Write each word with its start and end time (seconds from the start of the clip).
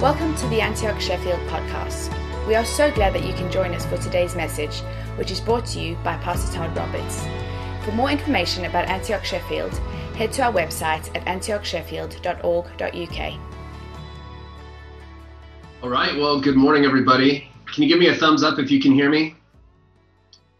Welcome 0.00 0.34
to 0.36 0.46
the 0.46 0.62
Antioch 0.62 0.98
Sheffield 0.98 1.40
podcast. 1.40 2.08
We 2.46 2.54
are 2.54 2.64
so 2.64 2.90
glad 2.90 3.12
that 3.12 3.22
you 3.22 3.34
can 3.34 3.52
join 3.52 3.74
us 3.74 3.84
for 3.84 3.98
today's 3.98 4.34
message, 4.34 4.80
which 5.16 5.30
is 5.30 5.42
brought 5.42 5.66
to 5.66 5.78
you 5.78 5.94
by 5.96 6.16
Pastor 6.16 6.56
Todd 6.56 6.74
Roberts. 6.74 7.22
For 7.84 7.92
more 7.92 8.10
information 8.10 8.64
about 8.64 8.88
Antioch 8.88 9.26
Sheffield, 9.26 9.74
head 10.16 10.32
to 10.32 10.44
our 10.44 10.52
website 10.54 11.14
at 11.14 11.22
antiochsheffield.org.uk. 11.26 13.40
All 15.82 15.90
right, 15.90 16.16
well, 16.16 16.40
good 16.40 16.56
morning, 16.56 16.86
everybody. 16.86 17.50
Can 17.66 17.82
you 17.82 17.88
give 17.90 17.98
me 17.98 18.08
a 18.08 18.14
thumbs 18.14 18.42
up 18.42 18.58
if 18.58 18.70
you 18.70 18.80
can 18.80 18.92
hear 18.92 19.10
me? 19.10 19.36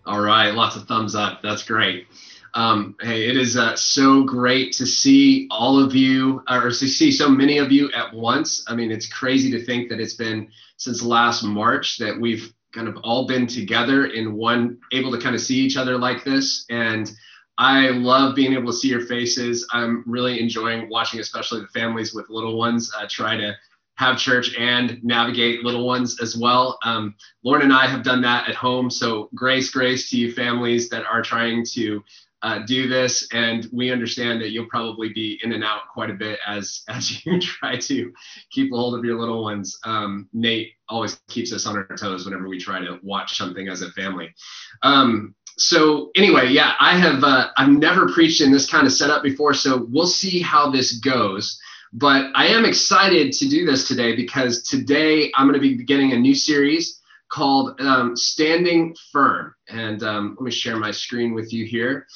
All 0.04 0.20
right, 0.20 0.50
lots 0.50 0.76
of 0.76 0.86
thumbs 0.86 1.14
up. 1.14 1.40
That's 1.42 1.62
great. 1.62 2.06
Um, 2.54 2.96
hey, 3.00 3.28
it 3.28 3.36
is 3.36 3.56
uh, 3.56 3.76
so 3.76 4.24
great 4.24 4.72
to 4.74 4.86
see 4.86 5.46
all 5.50 5.78
of 5.82 5.94
you, 5.94 6.42
or 6.48 6.70
to 6.70 6.72
see 6.72 7.12
so 7.12 7.28
many 7.28 7.58
of 7.58 7.70
you 7.70 7.90
at 7.92 8.12
once. 8.12 8.64
I 8.68 8.74
mean, 8.74 8.90
it's 8.90 9.06
crazy 9.06 9.50
to 9.52 9.64
think 9.64 9.88
that 9.88 10.00
it's 10.00 10.14
been 10.14 10.48
since 10.76 11.02
last 11.02 11.42
March 11.42 11.98
that 11.98 12.18
we've 12.18 12.52
kind 12.74 12.88
of 12.88 12.96
all 12.98 13.26
been 13.26 13.46
together 13.46 14.06
in 14.06 14.34
one, 14.34 14.78
able 14.92 15.10
to 15.12 15.18
kind 15.18 15.34
of 15.34 15.40
see 15.40 15.56
each 15.56 15.76
other 15.76 15.98
like 15.98 16.24
this. 16.24 16.64
And 16.70 17.10
I 17.58 17.88
love 17.88 18.34
being 18.34 18.54
able 18.54 18.72
to 18.72 18.78
see 18.78 18.88
your 18.88 19.06
faces. 19.06 19.66
I'm 19.72 20.02
really 20.06 20.40
enjoying 20.40 20.88
watching, 20.88 21.20
especially 21.20 21.60
the 21.60 21.68
families 21.68 22.14
with 22.14 22.30
little 22.30 22.56
ones, 22.56 22.90
uh, 22.96 23.06
try 23.08 23.36
to 23.36 23.54
have 23.96 24.16
church 24.16 24.56
and 24.56 24.98
navigate 25.04 25.62
little 25.62 25.86
ones 25.86 26.22
as 26.22 26.34
well. 26.34 26.78
Um, 26.84 27.14
Lauren 27.44 27.62
and 27.62 27.72
I 27.72 27.86
have 27.86 28.02
done 28.02 28.22
that 28.22 28.48
at 28.48 28.54
home. 28.54 28.88
So 28.88 29.28
grace, 29.34 29.68
grace 29.68 30.08
to 30.08 30.16
you 30.16 30.32
families 30.32 30.88
that 30.88 31.04
are 31.04 31.20
trying 31.20 31.66
to 31.72 32.02
uh, 32.42 32.60
do 32.60 32.88
this, 32.88 33.28
and 33.32 33.68
we 33.72 33.90
understand 33.90 34.40
that 34.40 34.50
you'll 34.50 34.66
probably 34.66 35.10
be 35.12 35.38
in 35.42 35.52
and 35.52 35.62
out 35.62 35.82
quite 35.92 36.10
a 36.10 36.14
bit 36.14 36.38
as 36.46 36.82
as 36.88 37.24
you 37.24 37.40
try 37.40 37.76
to 37.76 38.12
keep 38.50 38.72
a 38.72 38.76
hold 38.76 38.98
of 38.98 39.04
your 39.04 39.18
little 39.18 39.42
ones. 39.42 39.78
Um, 39.84 40.28
Nate 40.32 40.72
always 40.88 41.20
keeps 41.28 41.52
us 41.52 41.66
on 41.66 41.76
our 41.76 41.96
toes 41.96 42.24
whenever 42.24 42.48
we 42.48 42.58
try 42.58 42.80
to 42.80 42.98
watch 43.02 43.36
something 43.36 43.68
as 43.68 43.82
a 43.82 43.90
family. 43.92 44.34
Um, 44.82 45.34
so 45.56 46.10
anyway, 46.16 46.48
yeah, 46.48 46.74
I 46.80 46.96
have 46.96 47.22
uh, 47.22 47.48
I've 47.56 47.68
never 47.70 48.08
preached 48.08 48.40
in 48.40 48.52
this 48.52 48.68
kind 48.68 48.86
of 48.86 48.92
setup 48.92 49.22
before, 49.22 49.54
so 49.54 49.86
we'll 49.90 50.06
see 50.06 50.40
how 50.40 50.70
this 50.70 50.98
goes. 50.98 51.60
But 51.92 52.30
I 52.34 52.46
am 52.46 52.64
excited 52.64 53.32
to 53.32 53.48
do 53.48 53.66
this 53.66 53.88
today 53.88 54.14
because 54.14 54.62
today 54.62 55.32
I'm 55.34 55.48
going 55.48 55.60
to 55.60 55.60
be 55.60 55.74
beginning 55.74 56.12
a 56.12 56.16
new 56.16 56.36
series 56.36 56.99
called 57.30 57.80
um, 57.80 58.16
Standing 58.16 58.94
Firm. 59.12 59.54
And 59.68 60.02
um, 60.02 60.36
let 60.38 60.44
me 60.44 60.50
share 60.50 60.76
my 60.76 60.90
screen 60.90 61.32
with 61.32 61.52
you 61.52 61.64
here. 61.64 62.06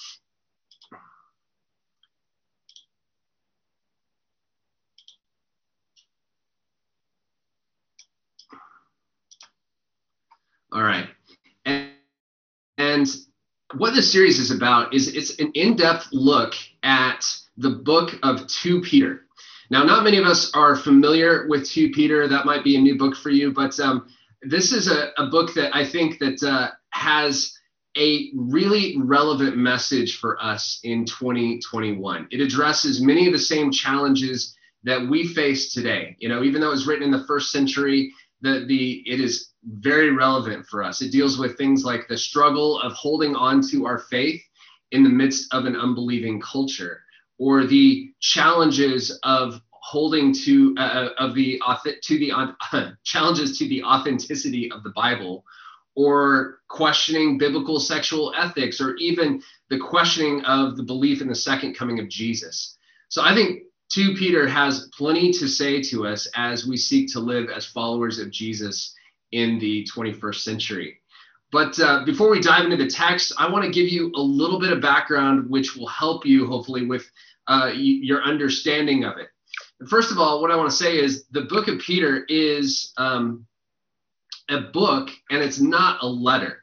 All 10.73 10.83
right. 10.83 11.07
And, 11.65 11.91
and 12.79 13.07
what 13.77 13.95
this 13.95 14.11
series 14.11 14.41
is 14.41 14.51
about 14.51 14.93
is 14.93 15.15
it's 15.15 15.39
an 15.39 15.53
in-depth 15.55 16.09
look 16.13 16.55
at 16.83 17.25
the 17.57 17.71
book 17.71 18.19
of 18.25 18.47
2 18.49 18.81
Peter. 18.83 19.27
Now, 19.71 19.85
not 19.85 20.03
many 20.03 20.19
of 20.19 20.27
us 20.27 20.53
are 20.55 20.75
familiar 20.75 21.47
with 21.49 21.69
2 21.69 21.91
Peter. 21.91 22.27
That 22.27 22.45
might 22.45 22.65
be 22.65 22.77
a 22.77 22.81
new 22.81 22.99
book 22.99 23.17
for 23.17 23.31
you, 23.31 23.53
but 23.53 23.79
um, 23.79 24.09
this 24.47 24.73
is 24.73 24.91
a, 24.91 25.11
a, 25.19 25.27
book 25.27 25.55
that 25.55 25.75
I 25.75 25.85
think 25.85 26.19
that 26.19 26.43
uh, 26.43 26.71
has 26.91 27.53
a 27.97 28.31
really 28.35 28.97
relevant 28.99 29.57
message 29.57 30.19
for 30.19 30.43
us 30.43 30.81
in 30.83 31.05
2021. 31.05 32.29
It 32.31 32.41
addresses 32.41 33.03
many 33.03 33.27
of 33.27 33.33
the 33.33 33.39
same 33.39 33.71
challenges 33.71 34.57
that 34.83 35.09
we 35.09 35.29
face 35.29 35.73
today. 35.73 36.17
You 36.19 36.29
know, 36.29 36.43
even 36.43 36.61
though 36.61 36.69
it 36.69 36.73
was 36.73 36.87
written 36.87 37.05
in 37.05 37.11
the 37.11 37.25
first 37.25 37.51
century, 37.51 38.13
the, 38.41 38.65
the 38.67 39.03
it 39.07 39.21
is 39.21 39.51
very 39.65 40.11
relevant 40.11 40.67
for 40.67 40.83
us. 40.83 41.01
It 41.01 41.13
deals 41.13 41.39
with 41.39 41.57
things 41.57 41.85
like 41.85 42.07
the 42.09 42.19
struggle 42.19 42.81
of 42.81 42.93
holding 42.93 43.35
on 43.35 43.63
to 43.71 43.87
our 43.87 43.99
faith 43.99 44.43
in 44.93 45.03
the 45.03 45.09
midst 45.09 45.53
of 45.53 45.65
an 45.65 45.77
unbelieving 45.77 46.41
culture, 46.41 47.01
or 47.39 47.65
the 47.65 48.13
challenges 48.21 49.19
of 49.23 49.61
holding 49.85 50.33
to 50.33 50.75
uh, 50.79 50.81
uh 50.81 51.09
of 51.19 51.35
the 51.35 51.61
to 52.03 52.19
the 52.19 52.33
uh, 52.33 52.53
challenges 53.05 53.59
to 53.59 53.69
the 53.69 53.83
authenticity 53.85 54.73
of 54.73 54.83
the 54.83 54.91
Bible, 54.91 55.45
or 55.95 56.61
questioning 56.69 57.37
biblical 57.37 57.79
sexual 57.79 58.33
ethics, 58.37 58.81
or 58.81 58.97
even 58.97 59.43
the 59.69 59.79
questioning 59.79 60.43
of 60.45 60.77
the 60.77 60.83
belief 60.83 61.21
in 61.21 61.29
the 61.29 61.35
second 61.35 61.75
coming 61.75 62.01
of 62.01 62.09
Jesus. 62.09 62.79
So 63.09 63.23
I 63.23 63.35
think 63.35 63.65
2 63.93 64.15
Peter 64.15 64.49
has 64.49 64.89
plenty 64.97 65.31
to 65.33 65.47
say 65.47 65.83
to 65.83 66.07
us 66.07 66.27
as 66.35 66.67
we 66.67 66.77
seek 66.77 67.13
to 67.13 67.21
live 67.21 67.51
as 67.51 67.67
followers 67.67 68.19
of 68.19 68.31
Jesus 68.31 68.95
in 69.33 69.59
the 69.59 69.87
21st 69.95 70.41
century. 70.41 70.99
But 71.53 71.79
uh, 71.79 72.05
before 72.05 72.31
we 72.31 72.41
dive 72.41 72.65
into 72.65 72.77
the 72.77 72.89
text, 72.89 73.35
I 73.39 73.49
want 73.49 73.65
to 73.65 73.71
give 73.71 73.89
you 73.89 74.11
a 74.17 74.21
little 74.21 74.59
bit 74.59 74.73
of 74.73 74.81
background, 74.81 75.49
which 75.49 75.77
will 75.77 75.87
help 75.87 76.25
you 76.27 76.47
hopefully 76.47 76.87
with 76.87 77.09
uh, 77.47 77.71
your 77.75 78.23
understanding 78.23 79.05
of 79.05 79.19
it. 79.19 79.29
First 79.89 80.11
of 80.11 80.19
all, 80.19 80.41
what 80.41 80.51
I 80.51 80.57
want 80.57 80.71
to 80.71 80.77
say 80.77 80.99
is 80.99 81.25
the 81.31 81.43
book 81.43 81.69
of 81.69 81.79
Peter 81.81 82.25
is 82.29 82.93
um, 82.97 83.47
a 84.49 84.61
book 84.61 85.11
and 85.31 85.43
it's 85.43 85.61
not 85.61 86.03
a 86.03 86.07
letter. 86.07 86.61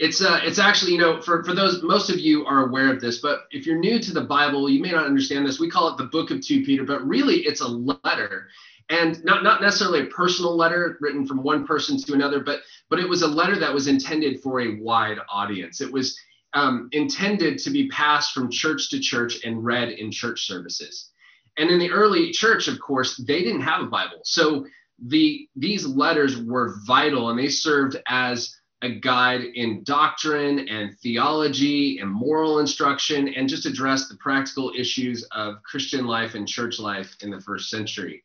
It's 0.00 0.20
uh, 0.20 0.40
it's 0.42 0.58
actually 0.58 0.92
you 0.92 0.98
know 0.98 1.20
for 1.22 1.44
for 1.44 1.54
those 1.54 1.82
most 1.82 2.10
of 2.10 2.18
you 2.18 2.44
are 2.46 2.66
aware 2.66 2.92
of 2.92 3.00
this, 3.00 3.20
but 3.20 3.44
if 3.52 3.64
you're 3.64 3.78
new 3.78 4.00
to 4.00 4.12
the 4.12 4.22
Bible, 4.24 4.68
you 4.68 4.82
may 4.82 4.90
not 4.90 5.06
understand 5.06 5.46
this. 5.46 5.60
We 5.60 5.70
call 5.70 5.88
it 5.88 5.96
the 5.96 6.04
book 6.04 6.32
of 6.32 6.40
two 6.40 6.64
Peter, 6.64 6.84
but 6.84 7.06
really 7.06 7.36
it's 7.46 7.60
a 7.60 7.68
letter, 7.68 8.48
and 8.88 9.24
not 9.24 9.44
not 9.44 9.62
necessarily 9.62 10.00
a 10.00 10.06
personal 10.06 10.56
letter 10.56 10.98
written 11.00 11.24
from 11.24 11.44
one 11.44 11.64
person 11.64 11.96
to 11.96 12.12
another, 12.12 12.40
but 12.40 12.62
but 12.90 12.98
it 12.98 13.08
was 13.08 13.22
a 13.22 13.28
letter 13.28 13.56
that 13.56 13.72
was 13.72 13.86
intended 13.86 14.42
for 14.42 14.62
a 14.62 14.74
wide 14.80 15.18
audience. 15.32 15.80
It 15.80 15.92
was 15.92 16.18
um, 16.54 16.88
intended 16.90 17.58
to 17.58 17.70
be 17.70 17.88
passed 17.88 18.32
from 18.32 18.50
church 18.50 18.90
to 18.90 18.98
church 18.98 19.44
and 19.44 19.64
read 19.64 19.90
in 19.90 20.10
church 20.10 20.46
services. 20.46 21.10
And 21.56 21.70
in 21.70 21.78
the 21.78 21.90
early 21.90 22.32
church, 22.32 22.68
of 22.68 22.80
course, 22.80 23.16
they 23.16 23.42
didn't 23.42 23.62
have 23.62 23.82
a 23.82 23.86
Bible, 23.86 24.20
so 24.24 24.66
the 24.98 25.48
these 25.56 25.86
letters 25.86 26.40
were 26.40 26.76
vital, 26.86 27.30
and 27.30 27.38
they 27.38 27.48
served 27.48 27.96
as 28.08 28.54
a 28.82 28.90
guide 28.90 29.40
in 29.54 29.82
doctrine 29.82 30.68
and 30.68 30.96
theology 30.98 31.98
and 31.98 32.10
moral 32.10 32.58
instruction, 32.58 33.28
and 33.34 33.48
just 33.48 33.66
address 33.66 34.08
the 34.08 34.16
practical 34.16 34.72
issues 34.76 35.24
of 35.32 35.62
Christian 35.62 36.06
life 36.06 36.34
and 36.34 36.46
church 36.46 36.78
life 36.78 37.16
in 37.22 37.30
the 37.30 37.40
first 37.40 37.70
century. 37.70 38.22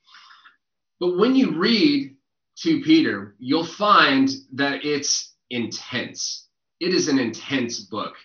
But 1.00 1.18
when 1.18 1.36
you 1.36 1.58
read 1.58 2.16
2 2.58 2.82
Peter, 2.82 3.36
you'll 3.40 3.66
find 3.66 4.30
that 4.54 4.84
it's 4.84 5.34
intense. 5.50 6.48
It 6.80 6.94
is 6.94 7.08
an 7.08 7.20
intense 7.20 7.80
book. 7.80 8.16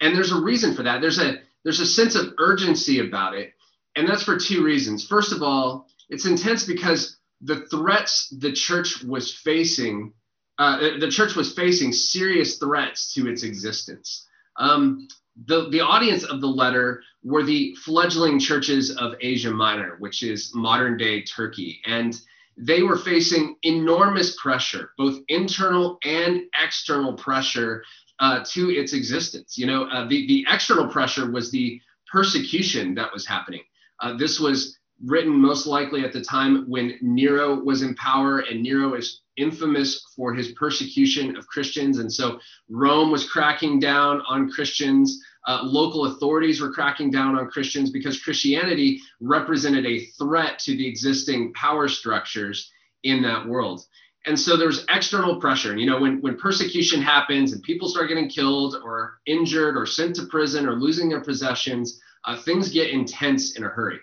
And 0.00 0.14
there's 0.14 0.32
a 0.32 0.40
reason 0.40 0.74
for 0.74 0.82
that. 0.84 1.00
There's 1.00 1.18
a 1.18 1.40
there's 1.64 1.80
a 1.80 1.86
sense 1.86 2.14
of 2.14 2.34
urgency 2.38 3.00
about 3.00 3.34
it. 3.34 3.52
And 3.96 4.08
that's 4.08 4.22
for 4.22 4.38
two 4.38 4.64
reasons. 4.64 5.06
First 5.06 5.32
of 5.32 5.42
all, 5.42 5.86
it's 6.08 6.26
intense 6.26 6.64
because 6.64 7.18
the 7.40 7.66
threats 7.66 8.28
the 8.28 8.52
church 8.52 9.02
was 9.02 9.32
facing 9.32 10.12
uh, 10.58 10.98
the 11.00 11.10
church 11.10 11.34
was 11.34 11.54
facing 11.54 11.92
serious 11.92 12.58
threats 12.58 13.12
to 13.14 13.28
its 13.28 13.42
existence. 13.42 14.28
Um, 14.58 15.08
the, 15.46 15.68
the 15.70 15.80
audience 15.80 16.24
of 16.24 16.40
the 16.40 16.46
letter 16.46 17.02
were 17.24 17.42
the 17.42 17.74
fledgling 17.76 18.38
churches 18.38 18.94
of 18.96 19.14
Asia 19.20 19.50
Minor, 19.50 19.96
which 19.98 20.22
is 20.22 20.52
modern 20.54 20.96
day 20.98 21.22
Turkey. 21.22 21.80
And 21.86 22.20
they 22.56 22.82
were 22.82 22.98
facing 22.98 23.56
enormous 23.62 24.36
pressure, 24.40 24.90
both 24.98 25.20
internal 25.28 25.98
and 26.04 26.42
external 26.62 27.14
pressure 27.14 27.82
uh, 28.20 28.44
to 28.50 28.70
its 28.70 28.92
existence. 28.92 29.56
You 29.56 29.66
know, 29.66 29.84
uh, 29.84 30.06
the, 30.06 30.26
the 30.26 30.44
external 30.48 30.86
pressure 30.86 31.30
was 31.30 31.50
the 31.50 31.80
persecution 32.10 32.94
that 32.96 33.12
was 33.12 33.26
happening. 33.26 33.62
Uh, 34.02 34.16
this 34.16 34.38
was 34.38 34.78
written 35.04 35.32
most 35.32 35.66
likely 35.66 36.04
at 36.04 36.12
the 36.12 36.20
time 36.20 36.68
when 36.68 36.98
Nero 37.00 37.54
was 37.54 37.82
in 37.82 37.94
power, 37.94 38.40
and 38.40 38.62
Nero 38.62 38.94
is 38.94 39.22
infamous 39.36 40.12
for 40.14 40.34
his 40.34 40.52
persecution 40.52 41.36
of 41.36 41.46
Christians. 41.46 41.98
And 41.98 42.12
so 42.12 42.38
Rome 42.68 43.10
was 43.10 43.28
cracking 43.28 43.80
down 43.80 44.22
on 44.28 44.50
Christians. 44.50 45.18
Uh, 45.48 45.60
local 45.62 46.06
authorities 46.06 46.60
were 46.60 46.72
cracking 46.72 47.10
down 47.10 47.36
on 47.36 47.48
Christians 47.48 47.90
because 47.90 48.22
Christianity 48.22 49.00
represented 49.20 49.86
a 49.86 50.04
threat 50.18 50.58
to 50.60 50.76
the 50.76 50.86
existing 50.86 51.52
power 51.54 51.88
structures 51.88 52.70
in 53.02 53.22
that 53.22 53.46
world. 53.46 53.84
And 54.26 54.38
so 54.38 54.56
there's 54.56 54.84
external 54.88 55.40
pressure. 55.40 55.72
And, 55.72 55.80
you 55.80 55.86
know, 55.86 55.98
when, 55.98 56.20
when 56.20 56.36
persecution 56.36 57.02
happens 57.02 57.52
and 57.52 57.62
people 57.62 57.88
start 57.88 58.08
getting 58.08 58.28
killed 58.28 58.76
or 58.84 59.18
injured 59.26 59.76
or 59.76 59.84
sent 59.84 60.14
to 60.16 60.26
prison 60.26 60.66
or 60.66 60.74
losing 60.74 61.08
their 61.08 61.22
possessions, 61.22 62.00
uh, 62.24 62.36
things 62.36 62.70
get 62.70 62.90
intense 62.90 63.56
in 63.56 63.64
a 63.64 63.68
hurry 63.68 64.00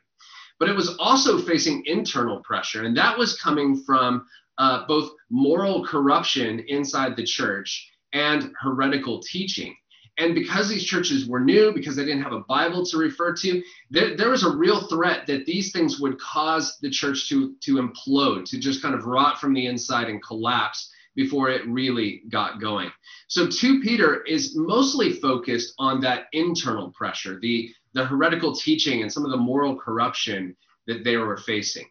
but 0.60 0.70
it 0.70 0.76
was 0.76 0.96
also 1.00 1.40
facing 1.40 1.84
internal 1.86 2.42
pressure. 2.42 2.84
And 2.84 2.96
that 2.98 3.18
was 3.18 3.40
coming 3.40 3.82
from 3.84 4.28
uh, 4.58 4.86
both 4.88 5.12
moral 5.30 5.86
corruption 5.86 6.60
inside 6.68 7.16
the 7.16 7.24
church 7.24 7.90
and 8.14 8.52
heretical 8.60 9.22
teaching. 9.22 9.76
and 10.18 10.36
because 10.36 10.68
these 10.68 10.84
churches 10.84 11.28
were 11.28 11.40
new, 11.40 11.72
because 11.72 11.96
they 11.96 12.04
didn't 12.04 12.24
have 12.24 12.34
a 12.34 12.42
Bible 12.42 12.86
to 12.88 12.98
refer 12.98 13.34
to, 13.34 13.64
there, 13.90 14.18
there 14.18 14.30
was 14.30 14.44
a 14.44 14.58
real 14.58 14.82
threat 14.88 15.26
that 15.28 15.46
these 15.46 15.72
things 15.72 16.02
would 16.02 16.20
cause 16.20 16.78
the 16.82 16.90
church 16.90 17.30
to, 17.30 17.56
to 17.62 17.76
implode, 17.76 18.44
to 18.50 18.60
just 18.60 18.82
kind 18.82 18.96
of 18.96 19.06
rot 19.06 19.40
from 19.40 19.54
the 19.54 19.66
inside 19.66 20.10
and 20.10 20.22
collapse 20.22 20.92
before 21.16 21.50
it 21.50 21.66
really 21.68 22.24
got 22.30 22.60
going. 22.60 22.92
So 23.30 23.48
2 23.48 23.82
Peter 23.82 24.24
is 24.24 24.58
mostly 24.58 25.14
focused 25.14 25.74
on 25.78 26.02
that 26.02 26.26
internal 26.34 26.92
pressure, 26.92 27.40
the, 27.40 27.74
the 27.94 28.06
heretical 28.06 28.56
teaching 28.56 29.02
and 29.02 29.12
some 29.12 29.26
of 29.26 29.32
the 29.32 29.38
moral 29.38 29.76
corruption 29.76 30.56
that 30.88 31.04
they 31.04 31.18
were 31.18 31.38
facing. 31.38 31.86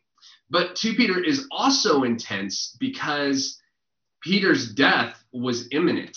But 0.51 0.77
2 0.77 0.95
Peter 0.95 1.23
is 1.23 1.47
also 1.51 2.05
intense 2.05 2.77
because 2.81 3.61
Peter's 4.23 4.73
death 4.73 5.23
was 5.33 5.69
imminent. 5.73 6.17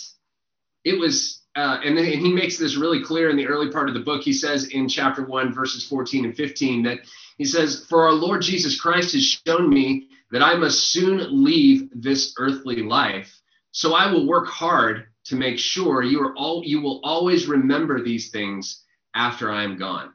It 0.84 0.98
was, 0.98 1.42
uh, 1.54 1.78
and, 1.84 1.98
and 1.98 2.08
he 2.08 2.32
makes 2.32 2.58
this 2.58 2.76
really 2.76 3.02
clear 3.02 3.30
in 3.30 3.36
the 3.36 3.46
early 3.46 3.70
part 3.70 3.88
of 3.88 3.94
the 3.94 4.00
book. 4.00 4.22
He 4.22 4.32
says 4.32 4.68
in 4.68 4.88
chapter 4.88 5.24
1, 5.24 5.52
verses 5.52 5.86
14 5.86 6.24
and 6.24 6.36
15, 6.36 6.82
that 6.84 6.98
he 7.38 7.44
says, 7.44 7.84
For 7.88 8.04
our 8.04 8.12
Lord 8.12 8.42
Jesus 8.42 8.80
Christ 8.80 9.12
has 9.12 9.24
shown 9.46 9.68
me 9.68 10.08
that 10.32 10.42
I 10.42 10.54
must 10.54 10.90
soon 10.90 11.44
leave 11.44 11.90
this 11.94 12.34
earthly 12.38 12.82
life. 12.82 13.40
So 13.70 13.94
I 13.94 14.10
will 14.10 14.26
work 14.26 14.48
hard 14.48 15.06
to 15.24 15.36
make 15.36 15.58
sure 15.58 16.02
you 16.02 16.20
are 16.20 16.34
all 16.34 16.62
you 16.64 16.80
will 16.80 17.00
always 17.04 17.46
remember 17.46 18.02
these 18.02 18.30
things 18.30 18.82
after 19.14 19.50
I 19.50 19.64
am 19.64 19.76
gone. 19.76 20.12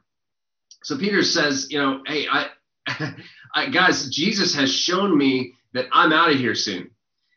So 0.82 0.96
Peter 0.96 1.22
says, 1.22 1.68
you 1.70 1.78
know, 1.78 2.02
hey, 2.06 2.26
I, 2.30 2.48
I 3.54 3.68
guys, 3.68 4.08
Jesus 4.08 4.54
has 4.54 4.72
shown 4.72 5.16
me 5.16 5.54
that 5.74 5.86
I'm 5.92 6.12
out 6.12 6.30
of 6.30 6.38
here 6.38 6.54
soon. 6.54 6.90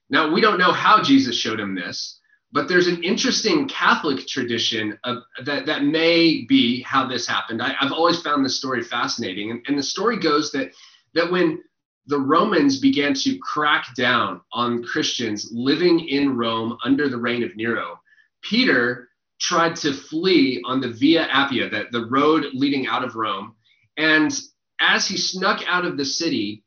Now 0.09 0.31
we 0.31 0.41
don't 0.41 0.59
know 0.59 0.71
how 0.71 1.01
Jesus 1.01 1.35
showed 1.35 1.59
him 1.59 1.75
this, 1.75 2.19
but 2.51 2.67
there's 2.67 2.87
an 2.87 3.03
interesting 3.03 3.67
Catholic 3.67 4.27
tradition 4.27 4.97
of, 5.03 5.23
that 5.45 5.65
that 5.65 5.83
may 5.83 6.45
be 6.47 6.81
how 6.81 7.07
this 7.07 7.25
happened. 7.25 7.61
I, 7.61 7.73
have 7.79 7.93
always 7.93 8.21
found 8.21 8.43
this 8.43 8.57
story 8.57 8.83
fascinating, 8.83 9.51
and, 9.51 9.61
and 9.67 9.77
the 9.77 9.83
story 9.83 10.17
goes 10.17 10.51
that 10.51 10.71
that 11.13 11.31
when 11.31 11.61
the 12.07 12.19
Romans 12.19 12.79
began 12.79 13.13
to 13.13 13.37
crack 13.37 13.93
down 13.95 14.41
on 14.53 14.83
Christians 14.83 15.49
living 15.51 16.07
in 16.07 16.35
Rome 16.35 16.77
under 16.83 17.07
the 17.07 17.17
reign 17.17 17.43
of 17.43 17.55
Nero. 17.55 17.99
Peter 18.41 19.09
tried 19.41 19.75
to 19.75 19.91
flee 19.91 20.61
on 20.65 20.79
the 20.79 20.89
Via 20.89 21.27
Appia, 21.27 21.69
the, 21.69 21.87
the 21.91 22.05
road 22.05 22.45
leading 22.53 22.87
out 22.87 23.03
of 23.03 23.15
Rome. 23.15 23.55
And 23.97 24.31
as 24.79 25.07
he 25.07 25.17
snuck 25.17 25.61
out 25.67 25.83
of 25.83 25.97
the 25.97 26.05
city, 26.05 26.63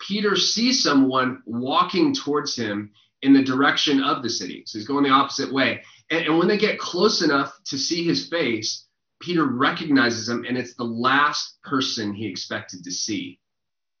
Peter 0.00 0.36
sees 0.36 0.82
someone 0.82 1.42
walking 1.46 2.12
towards 2.12 2.56
him 2.56 2.90
in 3.22 3.32
the 3.32 3.44
direction 3.44 4.02
of 4.02 4.22
the 4.22 4.28
city. 4.28 4.64
So 4.66 4.78
he's 4.78 4.88
going 4.88 5.04
the 5.04 5.10
opposite 5.10 5.52
way. 5.52 5.82
And, 6.10 6.26
and 6.26 6.38
when 6.38 6.48
they 6.48 6.58
get 6.58 6.78
close 6.78 7.22
enough 7.22 7.56
to 7.66 7.78
see 7.78 8.04
his 8.04 8.28
face, 8.28 8.84
Peter 9.20 9.44
recognizes 9.44 10.28
him, 10.28 10.44
and 10.46 10.58
it's 10.58 10.74
the 10.74 10.84
last 10.84 11.62
person 11.62 12.12
he 12.12 12.26
expected 12.26 12.84
to 12.84 12.90
see 12.90 13.38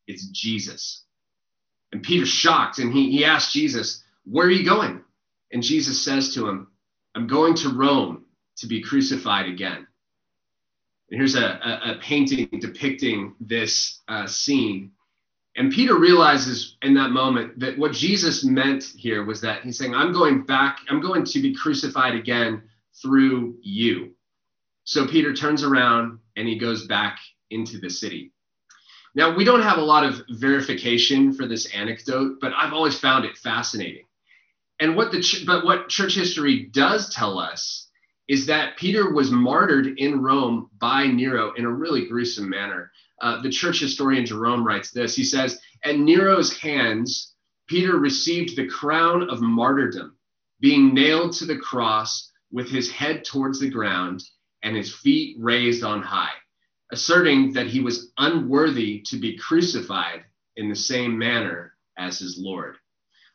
it's 0.06 0.26
Jesus. 0.28 1.02
And 1.92 2.02
Peter's 2.02 2.28
shocked 2.28 2.78
and 2.78 2.92
he, 2.92 3.10
he 3.10 3.24
asks 3.24 3.52
Jesus, 3.52 4.04
Where 4.24 4.46
are 4.46 4.50
you 4.50 4.64
going? 4.64 5.02
And 5.52 5.62
Jesus 5.62 6.00
says 6.02 6.34
to 6.34 6.46
him, 6.48 6.68
I'm 7.16 7.26
going 7.26 7.54
to 7.56 7.70
Rome 7.70 8.26
to 8.58 8.66
be 8.66 8.82
crucified 8.82 9.46
again. 9.46 9.86
And 11.10 11.18
here's 11.18 11.34
a, 11.34 11.44
a, 11.44 11.92
a 11.92 11.98
painting 12.02 12.46
depicting 12.60 13.34
this 13.40 14.02
uh, 14.06 14.26
scene. 14.26 14.92
And 15.56 15.72
Peter 15.72 15.98
realizes 15.98 16.76
in 16.82 16.92
that 16.94 17.10
moment 17.10 17.58
that 17.58 17.78
what 17.78 17.92
Jesus 17.92 18.44
meant 18.44 18.84
here 18.84 19.24
was 19.24 19.40
that 19.40 19.62
he's 19.62 19.78
saying, 19.78 19.94
I'm 19.94 20.12
going 20.12 20.42
back, 20.42 20.80
I'm 20.90 21.00
going 21.00 21.24
to 21.24 21.40
be 21.40 21.54
crucified 21.54 22.14
again 22.14 22.62
through 23.00 23.56
you. 23.62 24.12
So 24.84 25.06
Peter 25.06 25.32
turns 25.32 25.62
around 25.62 26.18
and 26.36 26.46
he 26.46 26.58
goes 26.58 26.86
back 26.86 27.18
into 27.50 27.78
the 27.78 27.88
city. 27.88 28.32
Now, 29.14 29.34
we 29.34 29.44
don't 29.44 29.62
have 29.62 29.78
a 29.78 29.82
lot 29.82 30.04
of 30.04 30.20
verification 30.28 31.32
for 31.32 31.46
this 31.46 31.72
anecdote, 31.74 32.36
but 32.42 32.52
I've 32.54 32.74
always 32.74 32.98
found 32.98 33.24
it 33.24 33.38
fascinating. 33.38 34.05
And 34.80 34.96
what 34.96 35.12
the 35.12 35.20
ch- 35.20 35.46
but 35.46 35.64
what 35.64 35.88
church 35.88 36.14
history 36.14 36.64
does 36.72 37.12
tell 37.14 37.38
us 37.38 37.88
is 38.28 38.46
that 38.46 38.76
Peter 38.76 39.12
was 39.12 39.30
martyred 39.30 39.98
in 39.98 40.20
Rome 40.20 40.70
by 40.78 41.06
Nero 41.06 41.52
in 41.54 41.64
a 41.64 41.72
really 41.72 42.06
gruesome 42.06 42.48
manner. 42.48 42.90
Uh, 43.20 43.40
the 43.40 43.50
church 43.50 43.80
historian 43.80 44.26
Jerome 44.26 44.66
writes 44.66 44.90
this. 44.90 45.14
He 45.14 45.24
says, 45.24 45.60
"At 45.84 45.98
Nero's 45.98 46.56
hands, 46.56 47.34
Peter 47.68 47.96
received 47.98 48.56
the 48.56 48.66
crown 48.66 49.28
of 49.30 49.40
martyrdom, 49.40 50.16
being 50.60 50.92
nailed 50.92 51.32
to 51.34 51.46
the 51.46 51.56
cross 51.56 52.30
with 52.50 52.68
his 52.70 52.90
head 52.90 53.24
towards 53.24 53.60
the 53.60 53.70
ground 53.70 54.22
and 54.62 54.76
his 54.76 54.94
feet 54.94 55.36
raised 55.38 55.82
on 55.84 56.02
high." 56.02 56.34
asserting 56.92 57.52
that 57.52 57.66
he 57.66 57.80
was 57.80 58.12
unworthy 58.18 59.00
to 59.00 59.16
be 59.16 59.36
crucified 59.36 60.24
in 60.56 60.68
the 60.68 60.76
same 60.76 61.18
manner 61.18 61.74
as 61.98 62.18
his 62.18 62.38
Lord. 62.38 62.76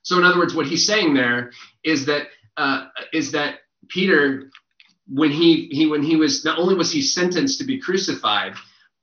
So, 0.03 0.17
in 0.17 0.23
other 0.23 0.39
words, 0.39 0.53
what 0.53 0.67
he's 0.67 0.85
saying 0.85 1.13
there 1.13 1.51
is 1.83 2.05
that 2.05 2.27
uh, 2.57 2.87
is 3.13 3.31
that 3.31 3.59
Peter, 3.87 4.49
when 5.07 5.31
he 5.31 5.67
he 5.71 5.87
when 5.87 6.03
he 6.03 6.15
was 6.15 6.43
not 6.45 6.59
only 6.59 6.75
was 6.75 6.91
he 6.91 7.01
sentenced 7.01 7.59
to 7.59 7.65
be 7.65 7.79
crucified, 7.79 8.53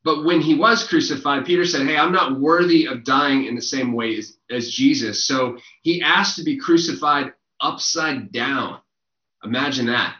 but 0.04 0.24
when 0.24 0.40
he 0.40 0.54
was 0.54 0.86
crucified, 0.86 1.44
Peter 1.46 1.64
said, 1.64 1.86
"Hey, 1.86 1.96
I'm 1.96 2.12
not 2.12 2.40
worthy 2.40 2.86
of 2.86 3.04
dying 3.04 3.44
in 3.46 3.54
the 3.54 3.62
same 3.62 3.92
way 3.92 4.16
as, 4.16 4.36
as 4.50 4.70
Jesus." 4.70 5.24
So 5.24 5.58
he 5.82 6.02
asked 6.02 6.36
to 6.36 6.44
be 6.44 6.56
crucified 6.56 7.32
upside 7.60 8.32
down. 8.32 8.80
Imagine 9.44 9.86
that. 9.86 10.16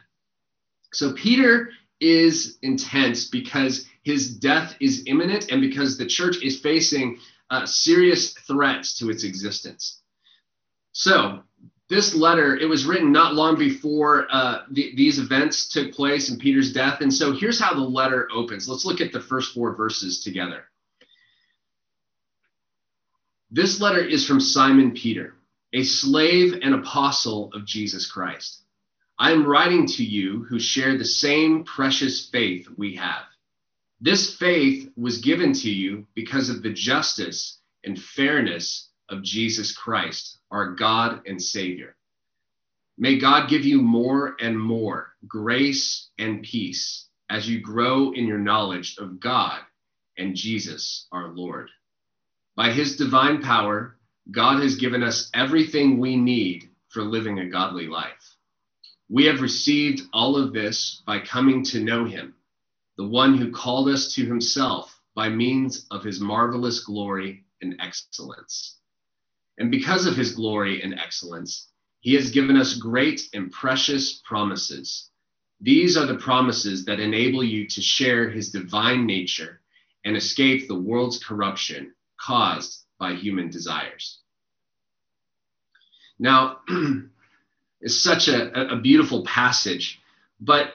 So 0.93 1.13
Peter 1.13 1.71
is 2.01 2.59
intense 2.63 3.29
because 3.29 3.87
his 4.03 4.37
death 4.37 4.75
is 4.81 5.05
imminent 5.07 5.51
and 5.51 5.61
because 5.61 5.99
the 5.99 6.07
church 6.07 6.43
is 6.43 6.61
facing 6.61 7.19
uh, 7.51 7.67
serious 7.67 8.33
threats 8.33 8.97
to 8.99 9.11
its 9.11 9.25
existence. 9.25 10.01
So, 10.99 11.45
this 11.89 12.13
letter, 12.13 12.57
it 12.57 12.69
was 12.69 12.85
written 12.85 13.13
not 13.13 13.37
long 13.37 13.57
before 13.57 14.27
uh, 14.33 14.65
the, 14.73 14.97
these 14.97 15.21
events 15.21 15.69
took 15.69 15.93
place 15.93 16.29
and 16.29 16.41
Peter's 16.41 16.73
death. 16.73 17.03
And 17.03 17.15
so, 17.15 17.33
here's 17.33 17.61
how 17.61 17.73
the 17.73 17.81
letter 17.81 18.29
opens. 18.35 18.69
Let's 18.69 18.85
look 18.85 19.01
at 19.01 19.13
the 19.13 19.21
first 19.21 19.55
four 19.55 19.77
verses 19.77 20.25
together. 20.25 20.65
This 23.49 23.81
letter 23.81 24.05
is 24.05 24.27
from 24.27 24.41
Simon 24.41 24.91
Peter, 24.91 25.35
a 25.73 25.85
slave 25.85 26.59
and 26.63 26.75
apostle 26.75 27.53
of 27.55 27.65
Jesus 27.65 28.11
Christ. 28.11 28.65
I 29.21 29.31
am 29.31 29.47
writing 29.47 29.87
to 29.87 30.05
you 30.05 30.47
who 30.49 30.59
share 30.59 30.99
the 30.99 31.05
same 31.05 31.63
precious 31.63 32.29
faith 32.29 32.67
we 32.77 32.97
have. 32.97 33.23
This 34.01 34.35
faith 34.35 34.91
was 34.97 35.19
given 35.19 35.53
to 35.53 35.71
you 35.71 36.09
because 36.17 36.49
of 36.49 36.65
the 36.65 36.73
justice 36.73 37.61
and 37.85 37.97
fairness 37.97 38.88
of 39.11 39.23
Jesus 39.23 39.73
Christ, 39.77 40.39
our 40.51 40.75
God 40.75 41.23
and 41.27 41.43
Savior. 41.43 41.97
May 42.97 43.19
God 43.19 43.49
give 43.49 43.65
you 43.65 43.81
more 43.81 44.37
and 44.41 44.59
more 44.59 45.15
grace 45.27 46.09
and 46.19 46.43
peace 46.43 47.07
as 47.31 47.49
you 47.49 47.61
grow 47.61 48.13
in 48.13 48.27
your 48.27 48.39
knowledge 48.39 48.97
of 48.99 49.21
God 49.21 49.61
and 50.17 50.35
Jesus, 50.35 51.07
our 51.13 51.29
Lord. 51.29 51.71
By 52.57 52.73
his 52.73 52.97
divine 52.97 53.41
power, 53.41 53.97
God 54.31 54.63
has 54.63 54.77
given 54.77 55.03
us 55.03 55.31
everything 55.33 55.99
we 55.99 56.17
need 56.17 56.71
for 56.89 57.03
living 57.03 57.39
a 57.39 57.49
godly 57.49 57.87
life. 57.87 58.37
We 59.09 59.27
have 59.27 59.41
received 59.41 60.03
all 60.13 60.37
of 60.37 60.53
this 60.53 61.03
by 61.07 61.21
coming 61.21 61.63
to 61.65 61.81
know 61.81 62.05
him 62.05 62.35
the 62.99 63.07
one 63.07 63.39
who 63.39 63.53
called 63.53 63.89
us 63.89 64.13
to 64.15 64.27
himself 64.27 65.01
by 65.15 65.29
means 65.29 65.87
of 65.93 66.03
his 66.03 66.21
marvelous 66.21 66.81
glory 66.81 67.45
and 67.63 67.77
excellence. 67.81 68.78
And 69.59 69.71
because 69.71 70.07
of 70.07 70.17
his 70.17 70.33
glory 70.33 70.83
and 70.83 70.99
excellence, 70.99 71.69
he 72.01 72.15
has 72.15 72.31
given 72.31 72.57
us 72.57 72.75
great 72.75 73.29
and 73.35 73.51
precious 73.51 74.21
promises. 74.25 75.11
These 75.61 75.97
are 75.97 76.07
the 76.07 76.17
promises 76.17 76.85
that 76.85 77.01
enable 77.01 77.43
you 77.43 77.67
to 77.67 77.83
share 77.83 78.31
his 78.31 78.51
divine 78.51 79.05
nature 79.05 79.61
and 80.05 80.17
escape 80.17 80.69
the 80.69 80.79
world's 80.79 81.23
corruption 81.23 81.93
caused 82.21 82.85
by 82.99 83.15
human 83.15 83.51
desires. 83.51 84.21
Now, 86.19 86.61
it's 87.81 87.99
such 87.99 88.29
a, 88.29 88.73
a 88.73 88.77
beautiful 88.77 89.25
passage, 89.25 90.01
but 90.41 90.75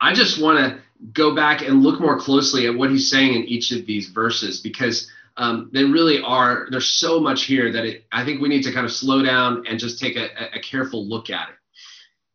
I 0.00 0.14
just 0.14 0.40
want 0.40 0.58
to 0.58 0.80
go 1.12 1.34
back 1.34 1.62
and 1.62 1.82
look 1.82 2.00
more 2.00 2.18
closely 2.18 2.66
at 2.66 2.74
what 2.74 2.90
he's 2.90 3.10
saying 3.10 3.34
in 3.34 3.44
each 3.44 3.70
of 3.72 3.84
these 3.86 4.08
verses 4.08 4.60
because 4.60 5.10
um, 5.36 5.70
they 5.72 5.84
really 5.84 6.22
are 6.22 6.68
there's 6.70 6.88
so 6.88 7.18
much 7.18 7.44
here 7.44 7.72
that 7.72 7.84
it, 7.84 8.06
i 8.12 8.24
think 8.24 8.40
we 8.40 8.48
need 8.48 8.62
to 8.62 8.72
kind 8.72 8.86
of 8.86 8.92
slow 8.92 9.22
down 9.22 9.64
and 9.66 9.78
just 9.78 9.98
take 9.98 10.16
a, 10.16 10.28
a 10.54 10.60
careful 10.60 11.06
look 11.06 11.30
at 11.30 11.48
it. 11.48 11.54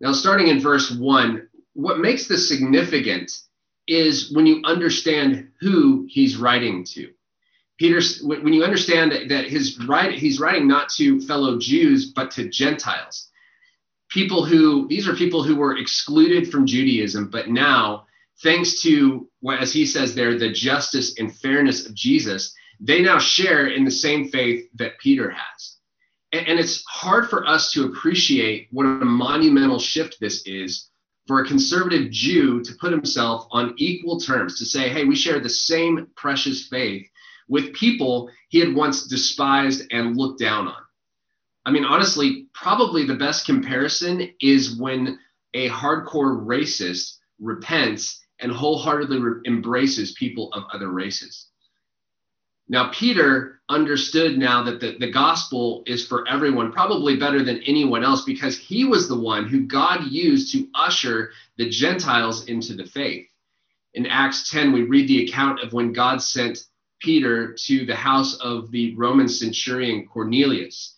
Now 0.02 0.14
starting 0.14 0.48
in 0.48 0.60
verse 0.60 0.92
one 0.92 1.48
what 1.74 2.00
makes 2.00 2.28
this 2.28 2.48
significant 2.48 3.32
is 3.88 4.32
when 4.34 4.46
you 4.46 4.62
understand 4.66 5.50
who 5.60 6.06
he's 6.10 6.38
writing 6.38 6.84
to. 6.84 7.10
Peter 7.80 8.02
when 8.22 8.54
you 8.54 8.64
understand 8.64 9.12
that, 9.12 9.30
that 9.30 9.46
his 9.46 9.80
write, 9.88 10.20
he's 10.20 10.40
writing 10.40 10.68
not 10.68 10.90
to 10.90 11.22
fellow 11.22 11.58
jews 11.58 12.12
but 12.12 12.30
to 12.32 12.50
gentiles. 12.50 13.30
People 14.10 14.44
who, 14.44 14.88
these 14.88 15.08
are 15.08 15.16
people 15.16 15.44
who 15.44 15.56
were 15.56 15.78
excluded 15.78 16.52
from 16.52 16.66
Judaism, 16.66 17.30
but 17.30 17.50
now, 17.50 18.06
thanks 18.42 18.82
to, 18.82 19.30
as 19.50 19.72
he 19.72 19.86
says 19.86 20.14
there, 20.14 20.38
the 20.38 20.52
justice 20.52 21.18
and 21.20 21.34
fairness 21.34 21.86
of 21.86 21.94
Jesus, 21.94 22.54
they 22.80 23.02
now 23.02 23.20
share 23.20 23.68
in 23.68 23.84
the 23.84 23.92
same 23.92 24.30
faith 24.30 24.70
that 24.76 25.00
Peter 25.00 25.30
has. 25.30 25.78
And, 26.32 26.48
and 26.48 26.60
it's 26.60 26.84
hard 26.88 27.30
for 27.30 27.48
us 27.48 27.72
to 27.74 27.86
appreciate 27.86 28.68
what 28.72 28.86
a 28.86 29.06
monumental 29.06 29.80
shift 29.80 30.18
this 30.20 30.44
is 30.46 30.90
for 31.28 31.42
a 31.42 31.48
conservative 31.48 32.10
Jew 32.10 32.64
to 32.64 32.74
put 32.76 32.92
himself 32.92 33.48
on 33.52 33.76
equal 33.78 34.20
terms, 34.20 34.58
to 34.58 34.66
say, 34.66 34.90
hey, 34.90 35.06
we 35.06 35.16
share 35.16 35.40
the 35.40 35.50
same 35.50 36.08
precious 36.16 36.68
faith 36.68 37.08
with 37.48 37.74
people 37.74 38.30
he 38.50 38.60
had 38.60 38.74
once 38.74 39.06
despised 39.06 39.84
and 39.92 40.18
looked 40.18 40.40
down 40.40 40.68
on. 40.68 40.82
I 41.66 41.72
mean, 41.72 41.86
honestly, 41.86 42.48
probably 42.54 43.06
the 43.06 43.16
best 43.16 43.46
comparison 43.46 44.34
is 44.42 44.76
when 44.78 45.20
a 45.54 45.70
hardcore 45.70 46.44
racist 46.46 47.18
repents 47.40 48.24
and 48.40 48.52
wholeheartedly 48.52 49.20
re- 49.20 49.42
embraces 49.46 50.14
people 50.14 50.52
of 50.54 50.64
other 50.74 50.90
races. 50.90 51.49
Now, 52.70 52.92
Peter 52.94 53.62
understood 53.68 54.38
now 54.38 54.64
that 54.64 54.80
the, 54.80 54.96
the 55.00 55.12
gospel 55.12 55.84
is 55.88 56.06
for 56.06 56.28
everyone, 56.28 56.72
probably 56.72 57.16
better 57.16 57.44
than 57.44 57.64
anyone 57.64 58.04
else, 58.04 58.24
because 58.24 58.60
he 58.60 58.86
was 58.86 59.08
the 59.08 59.20
one 59.20 59.48
who 59.48 59.66
God 59.66 60.04
used 60.12 60.54
to 60.54 60.68
usher 60.76 61.32
the 61.58 61.68
Gentiles 61.68 62.46
into 62.46 62.76
the 62.76 62.86
faith. 62.86 63.28
In 63.96 64.06
Acts 64.06 64.52
10, 64.52 64.72
we 64.72 64.84
read 64.84 65.08
the 65.08 65.26
account 65.26 65.62
of 65.62 65.74
when 65.74 65.94
God 65.94 66.22
sent 66.22 66.60
Peter 67.00 67.56
to 67.66 67.88
the 67.88 67.96
house 67.96 68.36
of 68.36 68.70
the 68.70 68.96
Roman 68.96 69.28
centurion 69.28 70.06
Cornelius. 70.06 70.96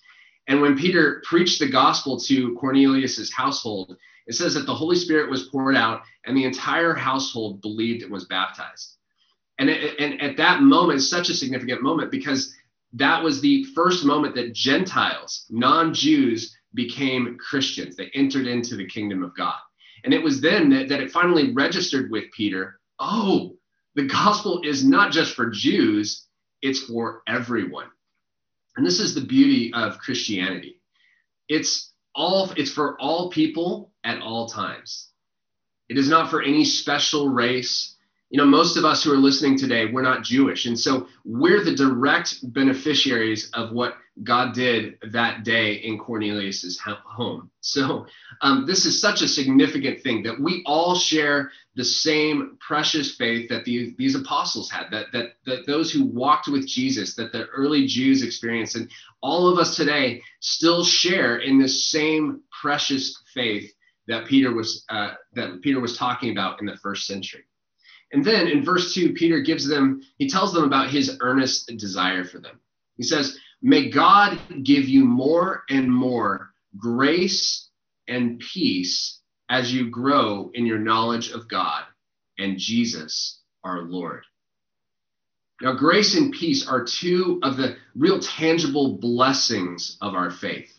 And 0.48 0.62
when 0.62 0.78
Peter 0.78 1.22
preached 1.26 1.60
the 1.60 1.70
gospel 1.70 2.20
to 2.22 2.54
Cornelius's 2.56 3.32
household, 3.32 3.96
it 4.28 4.34
says 4.34 4.56
that 4.56 4.66
the 4.66 4.76
Holy 4.76 4.98
Spirit 4.98 5.30
was 5.30 5.44
poured 5.44 5.78
out 5.78 6.02
and 6.26 6.36
the 6.36 6.44
entire 6.44 6.94
household 6.94 7.62
believed 7.62 8.04
and 8.04 8.12
was 8.12 8.26
baptized. 8.26 8.98
And, 9.62 9.70
it, 9.70 10.00
and 10.00 10.20
at 10.22 10.38
that 10.38 10.64
moment, 10.64 11.04
such 11.04 11.30
a 11.30 11.36
significant 11.36 11.84
moment 11.84 12.10
because 12.10 12.52
that 12.94 13.24
was 13.24 13.42
the 13.42 13.64
first 13.76 14.04
moment 14.04 14.34
that 14.34 14.54
Gentiles, 14.54 15.46
non 15.52 15.94
Jews, 15.94 16.58
became 16.74 17.38
Christians. 17.38 17.96
They 17.96 18.10
entered 18.16 18.48
into 18.48 18.76
the 18.76 18.88
kingdom 18.88 19.24
of 19.24 19.38
God. 19.38 19.60
And 20.04 20.16
it 20.16 20.24
was 20.24 20.42
then 20.42 20.68
that, 20.72 20.90
that 20.90 21.00
it 21.00 21.12
finally 21.12 21.54
registered 21.54 22.10
with 22.10 22.32
Peter 22.36 22.80
oh, 23.00 23.56
the 23.96 24.06
gospel 24.08 24.62
is 24.64 24.84
not 24.84 25.12
just 25.12 25.36
for 25.36 25.50
Jews, 25.50 26.28
it's 26.64 26.80
for 26.80 27.22
everyone. 27.28 27.88
And 28.78 28.86
this 28.86 29.00
is 29.00 29.14
the 29.14 29.22
beauty 29.22 29.72
of 29.74 30.00
Christianity. 30.00 30.80
It's 31.48 31.92
all 32.16 32.52
it's 32.58 32.72
for 32.72 33.00
all 33.00 33.30
people 33.30 33.92
at 34.04 34.24
all 34.24 34.48
times. 34.48 35.10
It 35.88 36.00
is 36.00 36.10
not 36.10 36.32
for 36.32 36.42
any 36.42 36.66
special 36.66 37.30
race, 37.30 37.96
you 38.32 38.38
know, 38.38 38.46
most 38.46 38.78
of 38.78 38.86
us 38.86 39.04
who 39.04 39.12
are 39.12 39.18
listening 39.18 39.58
today, 39.58 39.92
we're 39.92 40.02
not 40.02 40.24
Jewish. 40.24 40.66
And 40.66 40.80
so 40.80 41.08
we're 41.26 41.66
the 41.66 41.76
direct 41.76 42.40
beneficiaries 42.54 43.52
of 43.54 43.74
what 43.74 43.96
God 44.24 44.54
did 44.54 44.98
that 45.12 45.44
day 45.44 45.74
in 45.74 46.00
Cornelius's 46.00 46.80
home. 46.80 47.52
So 47.60 48.06
um, 48.42 48.66
this 48.66 48.86
is 48.86 49.02
such 49.02 49.22
a 49.22 49.28
significant 49.28 50.02
thing 50.02 50.24
that 50.24 50.40
we 50.40 50.64
all 50.66 50.96
share 50.96 51.52
the 51.76 51.84
same 51.84 52.58
precious 52.66 53.16
faith 53.16 53.50
that 53.50 53.66
the, 53.66 53.94
these 53.98 54.16
apostles 54.16 54.72
had, 54.72 54.86
that, 54.92 55.08
that, 55.12 55.34
that 55.46 55.68
those 55.68 55.92
who 55.92 56.06
walked 56.06 56.48
with 56.48 56.66
Jesus, 56.66 57.16
that 57.16 57.34
the 57.34 57.48
early 57.48 57.86
Jews 57.86 58.24
experienced. 58.24 58.78
And 58.78 58.90
all 59.22 59.50
of 59.50 59.60
us 59.60 59.76
today 59.76 60.22
still 60.40 60.86
share 60.86 61.40
in 61.40 61.60
this 61.60 61.90
same 61.90 62.44
precious 62.62 63.22
faith 63.34 63.74
that 64.08 64.26
Peter 64.26 64.54
was, 64.54 64.86
uh, 64.88 65.16
that 65.34 65.62
Peter 65.62 65.82
was 65.82 65.98
talking 65.98 66.32
about 66.32 66.62
in 66.62 66.66
the 66.66 66.78
first 66.78 67.06
century. 67.06 67.44
And 68.14 68.24
then 68.26 68.48
in 68.48 68.64
verse 68.64 68.94
2, 68.94 69.14
Peter 69.14 69.40
gives 69.40 69.68
them, 69.68 70.02
he 70.18 70.30
tells 70.30 70.54
them 70.54 70.64
about 70.64 70.90
his 70.90 71.18
earnest 71.22 71.68
desire 71.78 72.24
for 72.24 72.40
them. 72.40 72.60
He 72.98 73.04
says, 73.04 73.38
May 73.62 73.90
God 73.90 74.40
give 74.64 74.90
you 74.90 75.06
more 75.06 75.64
and 75.70 75.90
more 75.90 76.52
grace 76.78 77.70
and 78.08 78.40
peace 78.40 79.20
as 79.50 79.74
you 79.74 79.90
grow 79.90 80.52
in 80.54 80.66
your 80.66 80.80
knowledge 80.80 81.32
of 81.32 81.48
God 81.48 81.84
and 82.40 82.58
Jesus 82.58 83.40
our 83.64 83.82
Lord. 83.82 84.26
Now, 85.62 85.74
grace 85.74 86.16
and 86.16 86.34
peace 86.34 86.68
are 86.68 86.84
two 86.84 87.40
of 87.44 87.56
the 87.56 87.76
real 87.96 88.20
tangible 88.20 88.98
blessings 88.98 89.98
of 90.02 90.16
our 90.16 90.32
faith. 90.32 90.74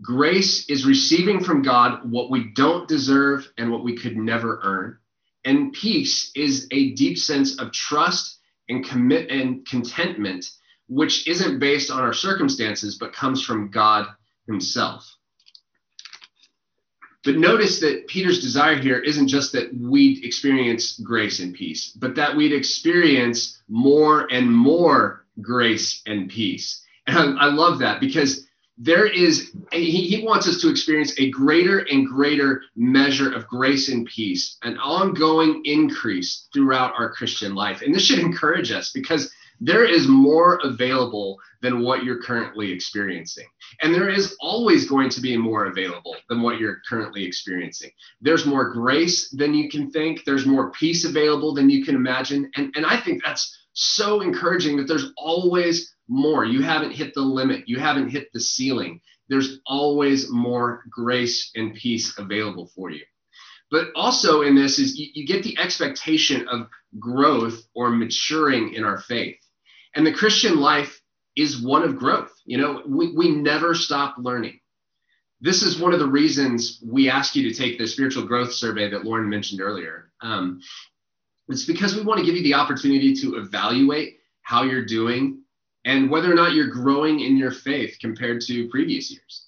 Grace 0.00 0.68
is 0.68 0.86
receiving 0.86 1.42
from 1.42 1.62
God 1.62 2.08
what 2.10 2.30
we 2.30 2.52
don't 2.54 2.86
deserve 2.86 3.50
and 3.58 3.72
what 3.72 3.82
we 3.82 3.96
could 3.96 4.16
never 4.16 4.60
earn. 4.62 4.98
And 5.46 5.72
peace 5.72 6.32
is 6.34 6.66
a 6.72 6.90
deep 6.94 7.16
sense 7.16 7.58
of 7.58 7.72
trust 7.72 8.40
and 8.68 8.84
commit 8.84 9.30
and 9.30 9.64
contentment, 9.64 10.50
which 10.88 11.28
isn't 11.28 11.60
based 11.60 11.90
on 11.90 12.00
our 12.00 12.12
circumstances, 12.12 12.98
but 12.98 13.12
comes 13.12 13.42
from 13.42 13.70
God 13.70 14.08
Himself. 14.48 15.16
But 17.24 17.36
notice 17.36 17.80
that 17.80 18.06
Peter's 18.08 18.40
desire 18.40 18.76
here 18.76 18.98
isn't 18.98 19.28
just 19.28 19.52
that 19.52 19.72
we'd 19.72 20.24
experience 20.24 20.98
grace 20.98 21.38
and 21.38 21.54
peace, 21.54 21.90
but 21.90 22.16
that 22.16 22.36
we'd 22.36 22.52
experience 22.52 23.62
more 23.68 24.26
and 24.32 24.52
more 24.52 25.26
grace 25.40 26.02
and 26.06 26.28
peace. 26.28 26.82
And 27.06 27.38
I, 27.38 27.46
I 27.46 27.46
love 27.46 27.78
that 27.80 28.00
because 28.00 28.45
there 28.78 29.06
is 29.06 29.52
he, 29.72 30.06
he 30.08 30.24
wants 30.24 30.46
us 30.46 30.60
to 30.60 30.68
experience 30.68 31.18
a 31.18 31.30
greater 31.30 31.78
and 31.90 32.06
greater 32.06 32.62
measure 32.76 33.32
of 33.32 33.46
grace 33.48 33.88
and 33.88 34.06
peace 34.06 34.58
an 34.62 34.76
ongoing 34.78 35.62
increase 35.64 36.48
throughout 36.52 36.92
our 36.98 37.10
christian 37.12 37.54
life. 37.54 37.82
And 37.82 37.94
this 37.94 38.04
should 38.04 38.18
encourage 38.18 38.70
us 38.70 38.90
because 38.92 39.32
there 39.60 39.84
is 39.84 40.06
more 40.06 40.60
available 40.64 41.38
than 41.62 41.82
what 41.82 42.04
you're 42.04 42.22
currently 42.22 42.70
experiencing. 42.70 43.46
And 43.80 43.94
there 43.94 44.10
is 44.10 44.36
always 44.38 44.86
going 44.86 45.08
to 45.10 45.20
be 45.22 45.34
more 45.36 45.66
available 45.66 46.14
than 46.28 46.42
what 46.42 46.60
you're 46.60 46.82
currently 46.86 47.24
experiencing. 47.24 47.90
There's 48.20 48.44
more 48.44 48.70
grace 48.70 49.30
than 49.30 49.54
you 49.54 49.70
can 49.70 49.90
think. 49.90 50.24
There's 50.26 50.44
more 50.44 50.70
peace 50.72 51.06
available 51.06 51.54
than 51.54 51.70
you 51.70 51.84
can 51.84 51.94
imagine. 51.94 52.50
And, 52.56 52.70
and 52.76 52.84
i 52.84 53.00
think 53.00 53.24
that's 53.24 53.56
so 53.72 54.22
encouraging 54.22 54.76
that 54.78 54.88
there's 54.88 55.12
always 55.18 55.94
more. 56.08 56.44
You 56.44 56.62
haven't 56.62 56.92
hit 56.92 57.14
the 57.14 57.20
limit, 57.20 57.68
you 57.68 57.78
haven't 57.78 58.10
hit 58.10 58.32
the 58.32 58.40
ceiling. 58.40 59.00
There's 59.28 59.60
always 59.66 60.30
more 60.30 60.84
grace 60.90 61.50
and 61.54 61.74
peace 61.74 62.16
available 62.18 62.70
for 62.74 62.90
you. 62.90 63.04
But 63.70 63.88
also 63.96 64.42
in 64.42 64.54
this 64.54 64.78
is 64.78 64.96
you, 64.96 65.08
you 65.14 65.26
get 65.26 65.42
the 65.42 65.58
expectation 65.58 66.46
of 66.48 66.68
growth 66.98 67.60
or 67.74 67.90
maturing 67.90 68.74
in 68.74 68.84
our 68.84 68.98
faith. 68.98 69.38
And 69.94 70.06
the 70.06 70.12
Christian 70.12 70.60
life 70.60 71.00
is 71.34 71.60
one 71.60 71.82
of 71.82 71.98
growth. 71.98 72.32
You 72.44 72.58
know, 72.58 72.82
we, 72.86 73.12
we 73.12 73.30
never 73.30 73.74
stop 73.74 74.16
learning. 74.18 74.60
This 75.40 75.62
is 75.62 75.78
one 75.78 75.92
of 75.92 75.98
the 75.98 76.08
reasons 76.08 76.80
we 76.84 77.10
ask 77.10 77.36
you 77.36 77.50
to 77.50 77.54
take 77.54 77.78
the 77.78 77.86
spiritual 77.86 78.24
growth 78.26 78.52
survey 78.52 78.88
that 78.90 79.04
Lauren 79.04 79.28
mentioned 79.28 79.60
earlier. 79.60 80.10
Um, 80.22 80.60
it's 81.48 81.66
because 81.66 81.94
we 81.94 82.02
want 82.02 82.20
to 82.20 82.26
give 82.26 82.36
you 82.36 82.42
the 82.42 82.54
opportunity 82.54 83.14
to 83.16 83.36
evaluate 83.36 84.18
how 84.42 84.62
you're 84.62 84.84
doing 84.84 85.42
and 85.86 86.10
whether 86.10 86.30
or 86.30 86.34
not 86.34 86.52
you're 86.52 86.66
growing 86.66 87.20
in 87.20 87.36
your 87.36 87.52
faith 87.52 87.96
compared 88.00 88.40
to 88.42 88.68
previous 88.68 89.10
years. 89.10 89.46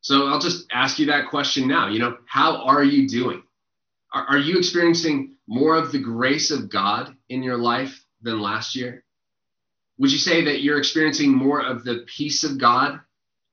So 0.00 0.26
I'll 0.26 0.40
just 0.40 0.66
ask 0.72 0.98
you 0.98 1.06
that 1.06 1.28
question 1.28 1.68
now. 1.68 1.88
You 1.88 1.98
know, 1.98 2.16
how 2.26 2.64
are 2.64 2.82
you 2.82 3.06
doing? 3.06 3.42
Are, 4.14 4.24
are 4.24 4.38
you 4.38 4.56
experiencing 4.56 5.36
more 5.46 5.76
of 5.76 5.92
the 5.92 5.98
grace 5.98 6.50
of 6.50 6.70
God 6.70 7.14
in 7.28 7.42
your 7.42 7.58
life 7.58 8.02
than 8.22 8.40
last 8.40 8.74
year? 8.74 9.04
Would 9.98 10.10
you 10.10 10.18
say 10.18 10.42
that 10.46 10.62
you're 10.62 10.78
experiencing 10.78 11.30
more 11.30 11.60
of 11.60 11.84
the 11.84 12.06
peace 12.06 12.42
of 12.42 12.58
God 12.58 12.98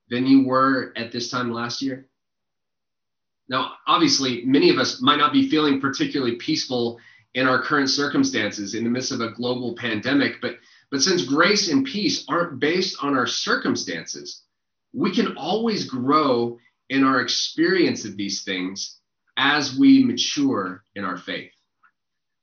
than 0.10 0.26
you 0.26 0.46
were 0.46 0.94
at 0.96 1.12
this 1.12 1.30
time 1.30 1.52
last 1.52 1.82
year? 1.82 2.08
Now, 3.50 3.74
obviously, 3.86 4.46
many 4.46 4.70
of 4.70 4.78
us 4.78 5.02
might 5.02 5.18
not 5.18 5.34
be 5.34 5.50
feeling 5.50 5.82
particularly 5.82 6.36
peaceful 6.38 7.00
in 7.34 7.48
our 7.48 7.62
current 7.62 7.90
circumstances 7.90 8.76
in 8.76 8.86
the 8.86 8.90
midst 8.90 9.12
of 9.12 9.20
a 9.20 9.32
global 9.32 9.76
pandemic, 9.76 10.40
but 10.42 10.56
but 10.92 11.02
since 11.02 11.26
grace 11.26 11.70
and 11.70 11.86
peace 11.86 12.26
aren't 12.30 12.60
based 12.60 13.04
on 13.04 13.18
our 13.18 13.28
circumstances, 13.28 14.44
we 14.94 15.12
can 15.12 15.36
always 15.36 15.86
grow 15.86 16.58
in 16.90 17.04
our 17.04 17.20
experience 17.22 18.06
of 18.06 18.16
these 18.16 18.44
things 18.44 18.98
as 19.38 19.78
we 19.78 20.04
mature 20.04 20.84
in 20.96 21.04
our 21.04 21.18
faith. 21.18 21.52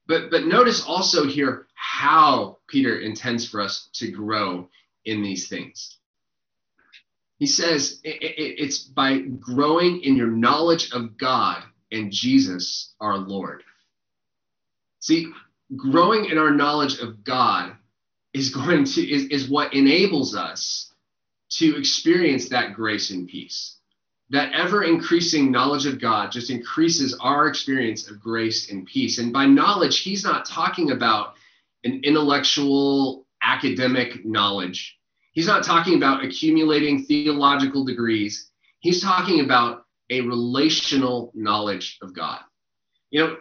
But, 0.07 0.31
but 0.31 0.47
notice 0.47 0.85
also 0.85 1.27
here 1.27 1.67
how 1.75 2.59
Peter 2.69 3.01
intends 3.01 3.49
for 3.49 3.61
us 3.61 3.89
to 3.95 4.11
grow 4.11 4.69
in 5.05 5.23
these 5.23 5.49
things. 5.49 5.97
He 7.39 7.47
says 7.47 8.01
it, 8.05 8.23
it, 8.23 8.63
it's 8.63 8.79
by 8.79 9.19
growing 9.19 10.03
in 10.03 10.17
your 10.17 10.31
knowledge 10.31 10.93
of 10.93 11.17
God 11.17 11.63
and 11.91 12.13
Jesus 12.13 12.95
our 13.01 13.17
Lord. 13.17 13.63
See, 15.01 15.33
growing 15.75 16.27
in 16.27 16.39
our 16.39 16.51
knowledge 16.51 16.99
of 16.99 17.25
God 17.25 17.77
is 18.35 18.51
going 18.51 18.85
to 18.85 19.11
is, 19.11 19.25
is 19.27 19.49
what 19.49 19.73
enables 19.73 20.35
us 20.35 20.93
to 21.51 21.77
experience 21.77 22.49
that 22.49 22.75
grace 22.75 23.11
and 23.11 23.29
peace 23.29 23.75
that 24.31 24.53
ever 24.53 24.83
increasing 24.85 25.53
knowledge 25.53 25.87
of 25.87 26.01
God 26.01 26.33
just 26.33 26.51
increases 26.51 27.17
our 27.21 27.47
experience 27.47 28.11
of 28.11 28.21
grace 28.21 28.71
and 28.71 28.87
peace. 28.87 29.19
And 29.19 29.33
by 29.33 29.47
knowledge, 29.47 30.01
he's 30.01 30.25
not 30.25 30.47
talking 30.47 30.91
about 30.91 31.35
an 31.85 32.01
intellectual 32.05 33.27
academic 33.43 34.25
knowledge. 34.25 34.97
He's 35.33 35.47
not 35.47 35.63
talking 35.63 35.97
about 35.97 36.25
accumulating 36.25 37.05
theological 37.05 37.85
degrees. 37.85 38.51
He's 38.81 39.03
talking 39.03 39.41
about 39.41 39.85
a 40.11 40.21
relational 40.23 41.31
knowledge 41.35 41.99
of 42.03 42.15
God. 42.15 42.41
You 43.11 43.21
know, 43.21 43.37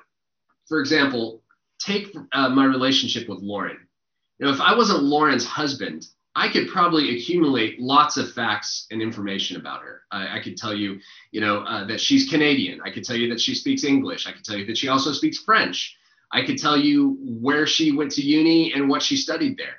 for 0.67 0.79
example, 0.79 1.41
take 1.79 2.15
uh, 2.33 2.49
my 2.49 2.65
relationship 2.65 3.29
with 3.29 3.39
Lauren. 3.39 3.77
You 4.39 4.47
know, 4.47 4.53
if 4.53 4.61
I 4.61 4.75
wasn't 4.75 5.03
Lauren's 5.03 5.45
husband, 5.45 6.07
I 6.35 6.49
could 6.49 6.67
probably 6.67 7.15
accumulate 7.15 7.79
lots 7.79 8.17
of 8.17 8.33
facts 8.33 8.87
and 8.89 9.01
information 9.01 9.57
about 9.57 9.81
her. 9.83 10.01
I, 10.11 10.37
I 10.37 10.41
could 10.41 10.57
tell 10.57 10.73
you, 10.73 10.99
you 11.31 11.41
know, 11.41 11.59
uh, 11.59 11.85
that 11.85 12.01
she's 12.01 12.29
Canadian. 12.29 12.81
I 12.83 12.89
could 12.89 13.03
tell 13.03 13.15
you 13.15 13.29
that 13.29 13.39
she 13.39 13.53
speaks 13.53 13.83
English. 13.83 14.25
I 14.25 14.31
could 14.31 14.43
tell 14.43 14.57
you 14.57 14.65
that 14.65 14.77
she 14.77 14.87
also 14.87 15.11
speaks 15.11 15.37
French. 15.37 15.95
I 16.31 16.43
could 16.43 16.57
tell 16.57 16.75
you 16.75 17.17
where 17.21 17.67
she 17.67 17.91
went 17.91 18.11
to 18.13 18.21
uni 18.21 18.73
and 18.73 18.89
what 18.89 19.03
she 19.03 19.15
studied 19.15 19.57
there. 19.57 19.77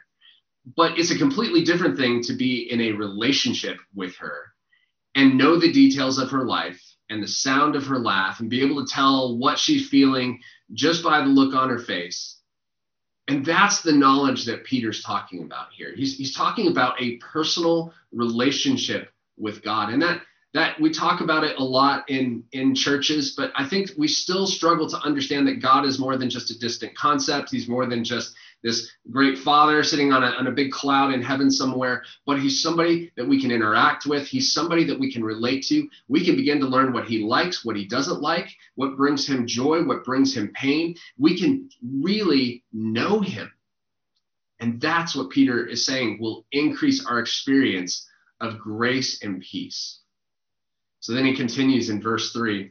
But 0.77 0.99
it's 0.99 1.11
a 1.11 1.19
completely 1.19 1.65
different 1.65 1.97
thing 1.97 2.23
to 2.23 2.35
be 2.35 2.71
in 2.71 2.81
a 2.81 2.93
relationship 2.93 3.79
with 3.95 4.15
her 4.17 4.55
and 5.17 5.37
know 5.37 5.59
the 5.59 5.73
details 5.73 6.19
of 6.19 6.31
her 6.31 6.45
life 6.45 6.81
and 7.11 7.23
the 7.23 7.29
sound 7.29 7.75
of 7.75 7.87
her 7.87 7.99
laugh 7.99 8.39
and 8.39 8.49
be 8.49 8.63
able 8.63 8.85
to 8.85 8.91
tell 8.91 9.37
what 9.37 9.59
she's 9.59 9.89
feeling 9.89 10.41
just 10.73 11.03
by 11.03 11.21
the 11.21 11.27
look 11.27 11.55
on 11.55 11.69
her 11.69 11.79
face 11.79 12.34
and 13.29 13.45
that's 13.45 13.81
the 13.81 13.93
knowledge 13.93 14.45
that 14.45 14.65
Peter's 14.65 15.03
talking 15.03 15.43
about 15.43 15.69
here. 15.73 15.95
He's, 15.95 16.17
he's 16.17 16.35
talking 16.35 16.69
about 16.69 17.01
a 17.01 17.17
personal 17.17 17.95
relationship 18.13 19.13
with 19.39 19.63
God. 19.63 19.93
And 19.93 20.03
that 20.03 20.21
that 20.55 20.81
we 20.81 20.91
talk 20.91 21.21
about 21.21 21.43
it 21.45 21.59
a 21.59 21.65
lot 21.65 22.09
in 22.09 22.45
in 22.53 22.75
churches 22.75 23.35
but 23.37 23.53
i 23.57 23.67
think 23.67 23.91
we 23.99 24.09
still 24.09 24.47
struggle 24.47 24.89
to 24.89 24.97
understand 24.99 25.47
that 25.47 25.61
god 25.61 25.85
is 25.85 25.99
more 25.99 26.17
than 26.17 26.31
just 26.31 26.51
a 26.51 26.59
distant 26.59 26.97
concept 26.97 27.51
he's 27.51 27.69
more 27.69 27.87
than 27.87 28.05
just 28.05 28.35
this 28.65 28.91
great 29.11 29.39
father 29.39 29.85
sitting 29.85 30.13
on 30.13 30.25
a, 30.25 30.29
on 30.29 30.49
a 30.49 30.51
big 30.53 30.73
cloud 30.73 31.13
in 31.13 31.23
heaven 31.23 31.51
somewhere 31.51 32.03
but 32.27 32.41
he's 32.41 32.61
somebody 32.61 33.13
that 33.17 33.29
we 33.29 33.41
can 33.41 33.53
interact 33.53 34.07
with. 34.07 34.27
He's 34.27 34.53
somebody 34.53 34.85
that 34.85 34.99
we 34.99 35.13
can 35.13 35.23
relate 35.23 35.65
to. 35.67 35.87
We 36.09 36.25
can 36.25 36.35
begin 36.35 36.59
to 36.61 36.67
learn 36.67 36.93
what 36.93 37.05
he 37.05 37.23
likes 37.23 37.65
what 37.65 37.77
he 37.77 37.87
doesn't 37.87 38.21
like 38.21 38.49
what 38.75 38.97
brings 38.97 39.29
him 39.29 39.47
joy 39.47 39.85
what 39.85 40.05
brings 40.05 40.37
him 40.37 40.51
pain. 40.55 40.97
We 41.19 41.39
can 41.39 41.69
really 42.01 42.65
know 42.73 43.21
him. 43.21 43.53
And 44.59 44.81
that's 44.81 45.15
what 45.15 45.31
peter 45.31 45.67
is 45.67 45.87
saying 45.87 46.19
will 46.21 46.47
increase 46.51 47.05
our 47.07 47.21
experience 47.21 48.09
of 48.41 48.59
grace 48.59 49.23
and 49.23 49.41
peace. 49.41 50.01
So 51.01 51.13
then 51.13 51.27
he 51.27 51.37
continues 51.37 51.91
in 51.91 52.01
verse 52.01 52.33
3. 52.33 52.71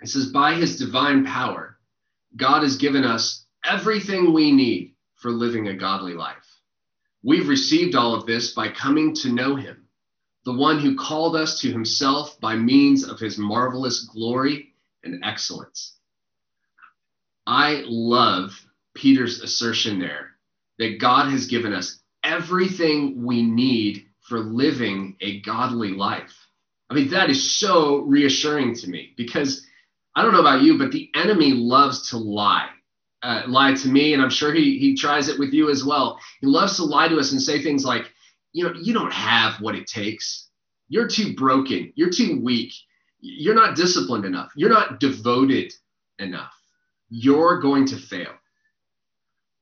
He 0.00 0.06
says, 0.06 0.26
By 0.26 0.54
his 0.54 0.78
divine 0.78 1.24
power, 1.24 1.78
God 2.36 2.62
has 2.62 2.76
given 2.76 3.04
us 3.04 3.46
everything 3.64 4.32
we 4.32 4.52
need 4.52 4.91
for 5.22 5.30
living 5.30 5.68
a 5.68 5.76
godly 5.76 6.14
life. 6.14 6.58
We've 7.22 7.48
received 7.48 7.94
all 7.94 8.14
of 8.14 8.26
this 8.26 8.52
by 8.52 8.68
coming 8.68 9.14
to 9.16 9.32
know 9.32 9.54
him, 9.54 9.86
the 10.44 10.52
one 10.52 10.80
who 10.80 10.96
called 10.96 11.36
us 11.36 11.60
to 11.60 11.70
himself 11.70 12.38
by 12.40 12.56
means 12.56 13.08
of 13.08 13.20
his 13.20 13.38
marvelous 13.38 14.00
glory 14.00 14.74
and 15.04 15.24
excellence. 15.24 15.94
I 17.46 17.84
love 17.86 18.52
Peter's 18.94 19.40
assertion 19.40 20.00
there 20.00 20.32
that 20.78 21.00
God 21.00 21.30
has 21.30 21.46
given 21.46 21.72
us 21.72 22.00
everything 22.24 23.24
we 23.24 23.42
need 23.42 24.06
for 24.20 24.40
living 24.40 25.16
a 25.20 25.40
godly 25.40 25.90
life. 25.90 26.34
I 26.90 26.94
mean, 26.94 27.10
that 27.10 27.30
is 27.30 27.56
so 27.56 27.98
reassuring 27.98 28.74
to 28.76 28.88
me 28.88 29.14
because 29.16 29.64
I 30.14 30.22
don't 30.22 30.32
know 30.32 30.40
about 30.40 30.62
you, 30.62 30.76
but 30.76 30.92
the 30.92 31.10
enemy 31.14 31.52
loves 31.52 32.10
to 32.10 32.18
lie. 32.18 32.68
Uh, 33.22 33.42
lie 33.46 33.72
to 33.74 33.88
me, 33.88 34.14
and 34.14 34.22
I'm 34.22 34.30
sure 34.30 34.52
he 34.52 34.78
he 34.78 34.96
tries 34.96 35.28
it 35.28 35.38
with 35.38 35.52
you 35.52 35.70
as 35.70 35.84
well. 35.84 36.18
He 36.40 36.46
loves 36.48 36.76
to 36.76 36.84
lie 36.84 37.08
to 37.08 37.18
us 37.18 37.30
and 37.32 37.40
say 37.40 37.62
things 37.62 37.84
like, 37.84 38.10
you 38.52 38.64
know, 38.64 38.74
you 38.80 38.92
don't 38.92 39.12
have 39.12 39.60
what 39.60 39.76
it 39.76 39.86
takes. 39.86 40.48
You're 40.88 41.08
too 41.08 41.34
broken. 41.34 41.92
You're 41.94 42.10
too 42.10 42.40
weak. 42.42 42.72
You're 43.20 43.54
not 43.54 43.76
disciplined 43.76 44.24
enough. 44.24 44.52
You're 44.56 44.70
not 44.70 44.98
devoted 44.98 45.72
enough. 46.18 46.52
You're 47.08 47.60
going 47.60 47.86
to 47.86 47.96
fail. 47.96 48.32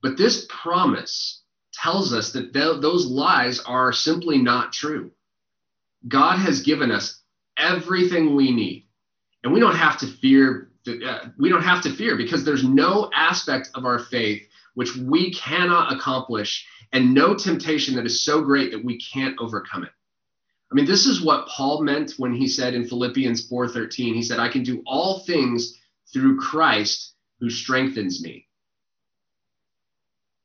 But 0.02 0.16
this 0.16 0.46
promise 0.48 1.42
tells 1.74 2.12
us 2.14 2.32
that 2.32 2.52
th- 2.52 2.80
those 2.80 3.06
lies 3.06 3.60
are 3.60 3.92
simply 3.92 4.38
not 4.38 4.72
true. 4.72 5.10
God 6.08 6.38
has 6.38 6.62
given 6.62 6.90
us 6.90 7.20
everything 7.58 8.34
we 8.34 8.50
need. 8.50 8.86
And 9.44 9.52
we 9.52 9.60
don't 9.60 9.76
have 9.76 9.98
to 9.98 10.06
fear, 10.06 10.69
uh, 10.86 11.26
we 11.38 11.48
don't 11.48 11.62
have 11.62 11.82
to 11.82 11.92
fear 11.92 12.16
because 12.16 12.44
there's 12.44 12.64
no 12.64 13.10
aspect 13.14 13.70
of 13.74 13.84
our 13.84 13.98
faith 13.98 14.42
which 14.74 14.96
we 14.96 15.32
cannot 15.32 15.92
accomplish 15.92 16.66
and 16.92 17.14
no 17.14 17.34
temptation 17.34 17.94
that 17.96 18.06
is 18.06 18.22
so 18.22 18.42
great 18.42 18.72
that 18.72 18.84
we 18.84 18.98
can't 18.98 19.36
overcome 19.38 19.84
it. 19.84 19.90
I 20.70 20.74
mean, 20.74 20.86
this 20.86 21.06
is 21.06 21.20
what 21.20 21.48
Paul 21.48 21.82
meant 21.82 22.14
when 22.16 22.32
he 22.32 22.46
said 22.46 22.74
in 22.74 22.86
Philippians 22.86 23.48
4:13, 23.48 24.14
he 24.14 24.22
said, 24.22 24.38
I 24.38 24.48
can 24.48 24.62
do 24.62 24.82
all 24.86 25.20
things 25.20 25.76
through 26.12 26.38
Christ 26.38 27.14
who 27.40 27.50
strengthens 27.50 28.22
me. 28.22 28.46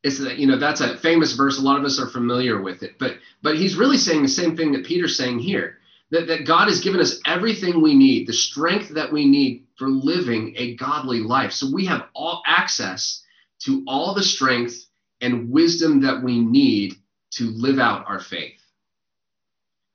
It's 0.04 0.20
that, 0.20 0.38
you 0.38 0.48
know, 0.48 0.58
that's 0.58 0.82
a 0.82 0.98
famous 0.98 1.34
verse. 1.34 1.58
A 1.58 1.62
lot 1.62 1.80
of 1.80 1.86
us 1.86 2.00
are 2.00 2.08
familiar 2.08 2.62
with 2.62 2.84
it, 2.84 2.98
but 3.00 3.18
but 3.42 3.56
he's 3.56 3.76
really 3.76 3.98
saying 3.98 4.22
the 4.22 4.28
same 4.28 4.56
thing 4.56 4.72
that 4.74 4.86
Peter's 4.86 5.18
saying 5.18 5.40
here 5.40 5.78
that, 6.12 6.28
that 6.28 6.46
God 6.46 6.68
has 6.68 6.82
given 6.82 7.00
us 7.00 7.20
everything 7.26 7.82
we 7.82 7.96
need, 7.96 8.28
the 8.28 8.34
strength 8.34 8.90
that 8.90 9.12
we 9.12 9.26
need 9.26 9.66
for 9.78 9.90
living 9.90 10.54
a 10.58 10.76
godly 10.76 11.20
life. 11.20 11.52
So 11.52 11.72
we 11.74 11.86
have 11.86 12.08
all 12.14 12.44
access 12.46 13.24
to 13.62 13.84
all 13.88 14.14
the 14.14 14.24
strength 14.24 14.86
and 15.22 15.50
wisdom 15.50 16.02
that 16.02 16.22
we 16.22 16.40
need 16.40 16.96
to 17.32 17.46
live 17.46 17.80
out 17.80 18.06
our 18.08 18.20
faith. 18.20 18.60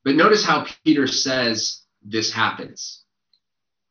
But 0.04 0.16
notice 0.16 0.44
how 0.44 0.66
Peter 0.84 1.06
says 1.06 1.82
this 2.02 2.32
happens. 2.32 3.04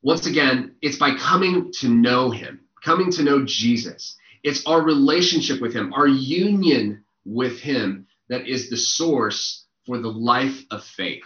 Once 0.02 0.26
again, 0.26 0.76
it's 0.82 0.98
by 0.98 1.16
coming 1.16 1.72
to 1.74 1.88
know 1.88 2.32
him, 2.32 2.62
coming 2.84 3.12
to 3.12 3.24
know 3.24 3.46
Jesus. 3.46 4.18
It's 4.44 4.66
our 4.66 4.82
relationship 4.82 5.62
with 5.62 5.74
him, 5.74 5.94
our 5.94 6.08
union 6.08 7.04
with 7.26 7.60
him 7.60 8.08
that 8.30 8.48
is 8.48 8.70
the 8.70 8.78
source 8.78 9.66
for 9.86 10.00
the 10.00 10.12
life 10.12 10.64
of 10.72 10.84
faith 10.84 11.24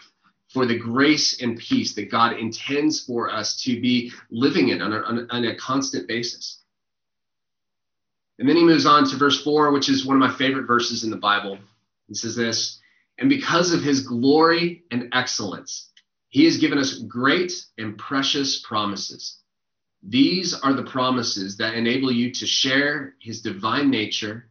for 0.53 0.67
the 0.67 0.77
grace 0.77 1.41
and 1.41 1.57
peace 1.57 1.95
that 1.95 2.11
God 2.11 2.37
intends 2.37 3.03
for 3.03 3.31
us 3.31 3.61
to 3.63 3.81
be 3.81 4.11
living 4.29 4.69
in 4.69 4.81
on 4.83 4.93
a, 4.93 5.27
on 5.31 5.45
a, 5.45 5.55
constant 5.55 6.07
basis. 6.07 6.59
And 8.37 8.47
then 8.47 8.55
he 8.55 8.63
moves 8.63 8.85
on 8.85 9.09
to 9.09 9.15
verse 9.15 9.43
4, 9.43 9.71
which 9.71 9.89
is 9.89 10.05
one 10.05 10.15
of 10.15 10.29
my 10.29 10.35
favorite 10.35 10.67
verses 10.67 11.03
in 11.03 11.09
the 11.09 11.17
Bible. 11.17 11.57
He 12.07 12.13
says 12.13 12.35
this 12.35 12.79
And 13.17 13.29
because 13.29 13.73
of 13.73 13.81
his 13.81 14.01
glory 14.01 14.83
and 14.91 15.09
excellence, 15.13 15.89
he 16.29 16.45
has 16.45 16.57
given 16.57 16.77
us 16.77 16.99
great 16.99 17.53
and 17.79 17.97
precious 17.97 18.59
promises. 18.59 19.39
These 20.03 20.53
are 20.53 20.73
the 20.73 20.83
promises 20.83 21.57
that 21.57 21.75
enable 21.75 22.11
you 22.11 22.31
to 22.31 22.45
share 22.45 23.15
his 23.19 23.41
divine 23.41 23.89
nature 23.89 24.49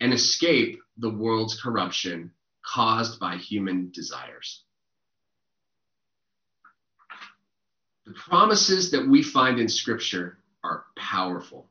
and 0.00 0.14
escape 0.14 0.80
the 0.96 1.10
world's 1.10 1.60
corruption 1.60 2.32
caused 2.64 3.18
by 3.20 3.36
human 3.36 3.90
desires. 3.90 4.62
The 8.06 8.12
promises 8.12 8.90
that 8.90 9.06
we 9.06 9.22
find 9.22 9.60
in 9.60 9.68
Scripture 9.68 10.38
are 10.64 10.84
powerful. 10.96 11.68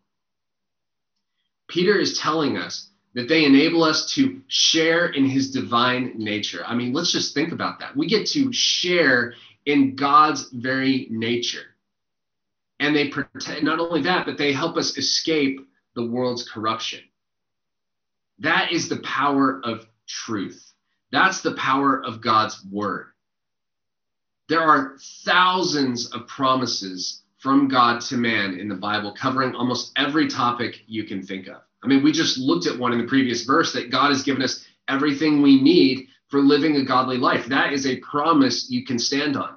Peter 1.68 1.98
is 1.98 2.18
telling 2.18 2.58
us 2.58 2.90
that 3.14 3.28
they 3.28 3.46
enable 3.46 3.84
us 3.84 4.14
to 4.14 4.42
share 4.48 5.08
in 5.08 5.26
his 5.26 5.52
divine 5.52 6.14
nature. 6.16 6.64
I 6.66 6.76
mean, 6.76 6.94
let's 6.94 7.12
just 7.12 7.34
think 7.34 7.52
about 7.52 7.80
that. 7.80 7.96
We 7.96 8.08
get 8.08 8.28
to 8.28 8.52
share 8.54 9.34
in 9.66 9.96
God's 9.96 10.50
very 10.52 11.08
nature. 11.10 11.76
And 12.80 12.96
they 12.96 13.10
protect, 13.10 13.64
not 13.64 13.80
only 13.80 14.02
that, 14.04 14.26
but 14.26 14.38
they 14.38 14.54
help 14.54 14.78
us 14.78 14.98
escape 14.98 15.60
the 15.96 16.06
world's 16.06 16.50
corruption. 16.50 17.02
That 18.40 18.72
is 18.72 18.90
the 18.90 18.98
power 18.98 19.62
of 19.64 19.86
truth. 20.08 20.74
That's 21.12 21.42
the 21.42 21.54
power 21.54 22.04
of 22.04 22.22
God's 22.22 22.66
word. 22.72 23.11
There 24.50 24.62
are 24.62 24.98
thousands 25.24 26.08
of 26.12 26.28
promises 26.28 27.22
from 27.40 27.68
God 27.68 28.02
to 28.02 28.18
man 28.18 28.60
in 28.60 28.68
the 28.68 28.76
Bible, 28.76 29.14
covering 29.14 29.56
almost 29.56 29.92
every 29.98 30.28
topic 30.28 30.84
you 30.88 31.06
can 31.06 31.24
think 31.24 31.48
of. 31.48 31.62
I 31.84 31.88
mean, 31.88 32.04
we 32.04 32.12
just 32.12 32.38
looked 32.38 32.68
at 32.68 32.78
one 32.78 32.94
in 32.94 33.00
the 33.00 33.08
previous 33.08 33.44
verse 33.44 33.74
that 33.74 33.90
God 33.90 34.10
has 34.10 34.22
given 34.22 34.44
us 34.44 34.66
everything 34.88 35.42
we 35.42 35.60
need 35.60 36.08
for 36.30 36.40
living 36.40 36.76
a 36.76 36.86
godly 36.86 37.18
life. 37.18 37.48
That 37.48 37.74
is 37.74 37.88
a 37.88 37.98
promise 37.98 38.70
you 38.70 38.86
can 38.86 39.00
stand 39.00 39.36
on. 39.36 39.56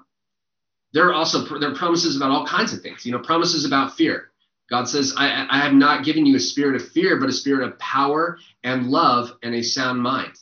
There 0.93 1.09
are 1.09 1.13
also 1.13 1.45
there 1.59 1.71
are 1.71 1.75
promises 1.75 2.17
about 2.17 2.31
all 2.31 2.47
kinds 2.47 2.73
of 2.73 2.81
things. 2.81 3.05
You 3.05 3.13
know, 3.13 3.19
promises 3.19 3.65
about 3.65 3.97
fear. 3.97 4.31
God 4.71 4.89
says, 4.89 5.13
I, 5.17 5.47
I 5.51 5.59
have 5.59 5.75
not 5.75 6.05
given 6.05 6.25
you 6.25 6.37
a 6.37 6.41
spirit 6.41 6.81
of 6.81 6.89
fear, 6.89 7.21
but 7.21 7.29
a 7.29 7.33
spirit 7.33 7.69
of 7.69 7.79
power 7.79 8.39
and 8.63 8.89
love 8.89 9.33
and 9.43 9.55
a 9.55 9.63
sound 9.63 10.01
mind. 10.01 10.33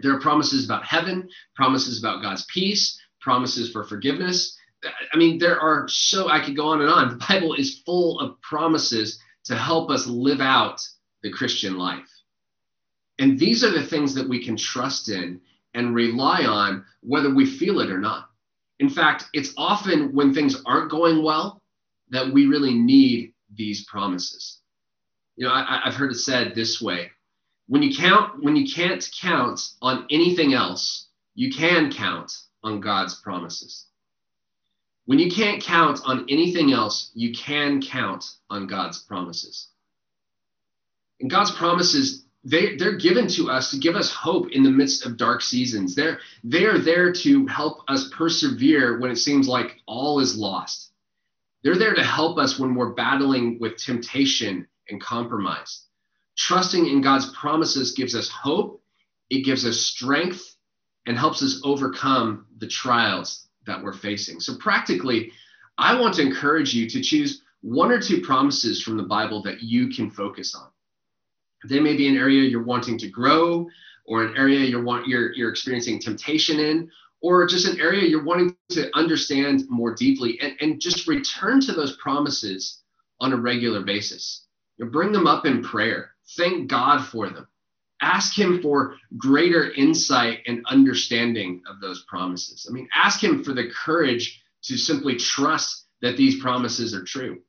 There 0.00 0.12
are 0.12 0.20
promises 0.20 0.64
about 0.64 0.84
heaven, 0.84 1.28
promises 1.54 2.00
about 2.00 2.22
God's 2.22 2.44
peace, 2.46 2.98
promises 3.24 3.72
for 3.72 3.84
forgiveness. 3.84 4.56
I 5.12 5.16
mean, 5.16 5.38
there 5.38 5.58
are 5.58 5.88
so, 5.88 6.28
I 6.28 6.44
could 6.44 6.54
go 6.54 6.66
on 6.66 6.82
and 6.82 6.90
on. 6.90 7.08
The 7.08 7.24
Bible 7.26 7.54
is 7.54 7.80
full 7.86 8.20
of 8.20 8.38
promises 8.42 9.18
to 9.44 9.56
help 9.56 9.90
us 9.90 10.06
live 10.06 10.40
out 10.40 10.86
the 11.22 11.32
Christian 11.32 11.78
life. 11.78 12.08
And 13.18 13.38
these 13.38 13.64
are 13.64 13.70
the 13.70 13.86
things 13.86 14.14
that 14.14 14.28
we 14.28 14.44
can 14.44 14.56
trust 14.56 15.08
in 15.08 15.40
and 15.72 15.94
rely 15.94 16.44
on, 16.44 16.84
whether 17.00 17.34
we 17.34 17.46
feel 17.46 17.80
it 17.80 17.90
or 17.90 17.98
not. 17.98 18.28
In 18.78 18.90
fact, 18.90 19.24
it's 19.32 19.54
often 19.56 20.14
when 20.14 20.34
things 20.34 20.62
aren't 20.66 20.90
going 20.90 21.22
well 21.22 21.62
that 22.10 22.30
we 22.30 22.46
really 22.46 22.74
need 22.74 23.32
these 23.54 23.84
promises. 23.86 24.58
You 25.36 25.46
know, 25.46 25.52
I, 25.52 25.80
have 25.84 25.94
heard 25.94 26.12
it 26.12 26.16
said 26.18 26.54
this 26.54 26.80
way: 26.80 27.10
when 27.66 27.82
you 27.82 27.96
count, 27.96 28.42
when 28.42 28.56
you 28.56 28.72
can't 28.72 29.08
count 29.20 29.60
on 29.80 30.06
anything 30.10 30.54
else, 30.54 31.08
you 31.34 31.52
can 31.52 31.92
count 31.92 32.32
on 32.64 32.80
God's 32.80 33.14
promises. 33.14 33.86
When 35.06 35.18
you 35.18 35.30
can't 35.30 35.62
count 35.62 36.00
on 36.04 36.24
anything 36.28 36.72
else, 36.72 37.10
you 37.14 37.32
can 37.34 37.82
count 37.82 38.24
on 38.48 38.66
God's 38.66 38.98
promises. 38.98 39.68
And 41.20 41.30
God's 41.30 41.52
promises, 41.52 42.24
they, 42.42 42.76
they're 42.76 42.96
given 42.96 43.28
to 43.28 43.50
us 43.50 43.70
to 43.70 43.78
give 43.78 43.96
us 43.96 44.12
hope 44.12 44.50
in 44.50 44.62
the 44.62 44.70
midst 44.70 45.04
of 45.04 45.18
dark 45.18 45.42
seasons. 45.42 45.94
They're, 45.94 46.18
they're 46.42 46.78
there 46.78 47.12
to 47.12 47.46
help 47.46 47.82
us 47.86 48.10
persevere 48.16 48.98
when 48.98 49.10
it 49.10 49.16
seems 49.16 49.46
like 49.46 49.80
all 49.86 50.20
is 50.20 50.36
lost. 50.36 50.90
They're 51.62 51.78
there 51.78 51.94
to 51.94 52.04
help 52.04 52.38
us 52.38 52.58
when 52.58 52.74
we're 52.74 52.94
battling 52.94 53.58
with 53.60 53.76
temptation 53.76 54.66
and 54.88 55.00
compromise. 55.00 55.82
Trusting 56.36 56.86
in 56.86 57.00
God's 57.00 57.30
promises 57.30 57.92
gives 57.92 58.14
us 58.14 58.28
hope, 58.28 58.82
it 59.30 59.44
gives 59.44 59.64
us 59.64 59.80
strength, 59.80 60.53
and 61.06 61.18
helps 61.18 61.42
us 61.42 61.60
overcome 61.64 62.46
the 62.58 62.66
trials 62.66 63.48
that 63.66 63.82
we're 63.82 63.92
facing. 63.92 64.40
So, 64.40 64.56
practically, 64.56 65.32
I 65.78 65.98
want 65.98 66.14
to 66.14 66.22
encourage 66.22 66.74
you 66.74 66.88
to 66.88 67.00
choose 67.00 67.42
one 67.62 67.90
or 67.90 68.00
two 68.00 68.20
promises 68.20 68.82
from 68.82 68.96
the 68.96 69.02
Bible 69.02 69.42
that 69.42 69.62
you 69.62 69.88
can 69.88 70.10
focus 70.10 70.54
on. 70.54 70.68
They 71.68 71.80
may 71.80 71.96
be 71.96 72.08
an 72.08 72.16
area 72.16 72.42
you're 72.42 72.62
wanting 72.62 72.98
to 72.98 73.08
grow, 73.08 73.66
or 74.06 74.24
an 74.24 74.36
area 74.36 74.60
you're, 74.60 74.82
want, 74.82 75.06
you're, 75.06 75.32
you're 75.32 75.50
experiencing 75.50 75.98
temptation 75.98 76.60
in, 76.60 76.90
or 77.22 77.46
just 77.46 77.66
an 77.66 77.80
area 77.80 78.06
you're 78.06 78.24
wanting 78.24 78.54
to 78.70 78.94
understand 78.94 79.62
more 79.68 79.94
deeply, 79.94 80.38
and, 80.40 80.52
and 80.60 80.80
just 80.80 81.08
return 81.08 81.60
to 81.62 81.72
those 81.72 81.96
promises 81.96 82.82
on 83.20 83.32
a 83.32 83.36
regular 83.36 83.80
basis. 83.80 84.44
You 84.76 84.86
bring 84.86 85.12
them 85.12 85.26
up 85.26 85.46
in 85.46 85.62
prayer. 85.62 86.10
Thank 86.36 86.68
God 86.68 87.02
for 87.02 87.30
them. 87.30 87.48
Ask 88.02 88.38
Him 88.38 88.60
for 88.60 88.96
greater 89.16 89.72
insight 89.72 90.40
and 90.46 90.64
understanding 90.66 91.62
of 91.68 91.80
those 91.80 92.04
promises. 92.08 92.66
I 92.68 92.72
mean, 92.72 92.88
ask 92.94 93.22
Him 93.22 93.42
for 93.44 93.52
the 93.52 93.70
courage 93.70 94.42
to 94.64 94.76
simply 94.76 95.16
trust 95.16 95.86
that 96.02 96.16
these 96.16 96.40
promises 96.40 96.94
are 96.94 97.04
true. 97.04 97.40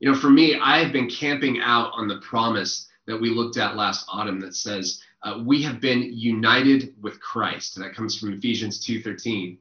You 0.00 0.10
know, 0.10 0.18
for 0.18 0.30
me, 0.30 0.58
I 0.58 0.78
have 0.78 0.92
been 0.92 1.10
camping 1.10 1.60
out 1.60 1.92
on 1.94 2.08
the 2.08 2.18
promise 2.18 2.88
that 3.06 3.20
we 3.20 3.30
looked 3.30 3.56
at 3.56 3.76
last 3.76 4.06
autumn 4.08 4.40
that 4.40 4.54
says, 4.54 5.02
uh, 5.22 5.40
we 5.44 5.62
have 5.62 5.80
been 5.80 6.12
united 6.12 6.94
with 7.00 7.20
Christ. 7.20 7.78
That 7.78 7.94
comes 7.94 8.18
from 8.18 8.32
Ephesians 8.32 8.84
2:13. 8.84 9.58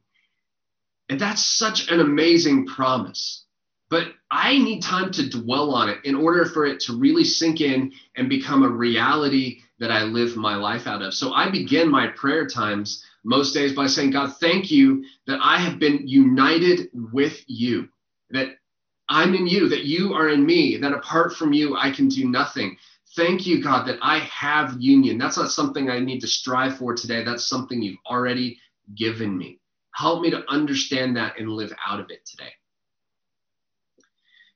And 1.10 1.20
that's 1.20 1.46
such 1.46 1.92
an 1.92 2.00
amazing 2.00 2.66
promise 2.66 3.46
but 3.92 4.14
I 4.32 4.58
need 4.58 4.82
time 4.82 5.12
to 5.12 5.30
dwell 5.30 5.76
on 5.76 5.90
it 5.90 6.00
in 6.06 6.16
order 6.16 6.46
for 6.46 6.66
it 6.66 6.80
to 6.82 6.98
really 6.98 7.26
sink 7.26 7.60
in 7.60 7.92
and 8.16 8.30
become 8.30 8.64
a 8.64 8.70
reality 8.70 9.60
that 9.82 9.92
I 9.92 10.04
live 10.04 10.38
my 10.38 10.56
life 10.56 10.86
out 10.86 11.02
of. 11.02 11.14
So 11.14 11.34
I 11.34 11.50
begin 11.50 11.90
my 11.90 12.08
prayer 12.08 12.48
times 12.48 13.04
most 13.24 13.54
days 13.54 13.74
by 13.74 13.88
saying, 13.88 14.12
God, 14.12 14.38
thank 14.40 14.70
you 14.70 15.04
that 15.26 15.40
I 15.42 15.58
have 15.58 15.80
been 15.80 16.08
united 16.08 16.90
with 16.94 17.44
you, 17.48 17.90
that 18.30 18.58
I'm 19.10 19.34
in 19.34 19.48
you, 19.48 19.68
that 19.70 19.84
you 19.84 20.14
are 20.14 20.30
in 20.30 20.46
me, 20.46 20.78
that 20.78 20.94
apart 20.94 21.34
from 21.34 21.52
you, 21.52 21.76
I 21.76 21.92
can 21.92 22.08
do 22.08 22.30
nothing. 22.30 22.78
Thank 23.16 23.48
you, 23.48 23.62
God, 23.62 23.88
that 23.88 23.98
I 24.04 24.20
have 24.20 24.80
union. 24.80 25.18
That's 25.18 25.38
not 25.38 25.52
something 25.52 25.90
I 25.90 26.00
need 26.00 26.22
to 26.22 26.28
strive 26.28 26.78
for 26.78 26.94
today. 26.94 27.24
That's 27.24 27.48
something 27.48 27.82
you've 27.82 27.98
already 28.08 28.60
given 28.96 29.36
me. 29.36 29.60
Help 29.96 30.22
me 30.22 30.30
to 30.30 30.50
understand 30.50 31.18
that 31.18 31.40
and 31.40 31.50
live 31.50 31.74
out 31.86 32.00
of 32.00 32.12
it 32.12 32.24
today. 32.26 32.52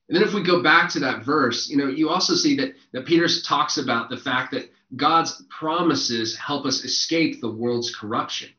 And 0.08 0.16
then 0.16 0.22
if 0.26 0.34
we 0.34 0.42
go 0.42 0.62
back 0.62 0.90
to 0.90 1.00
that 1.00 1.24
verse, 1.24 1.68
you 1.68 1.76
know, 1.76 1.88
you 1.88 2.08
also 2.08 2.34
see 2.34 2.56
that, 2.56 2.74
that 2.92 3.06
Peter 3.06 3.26
talks 3.42 3.76
about 3.76 4.08
the 4.08 4.16
fact 4.16 4.52
that 4.52 4.70
God's 4.94 5.42
promises 5.50 6.36
help 6.36 6.64
us 6.64 6.84
escape 6.84 7.40
the 7.40 7.50
world's 7.50 7.94
corruption. 7.94 8.50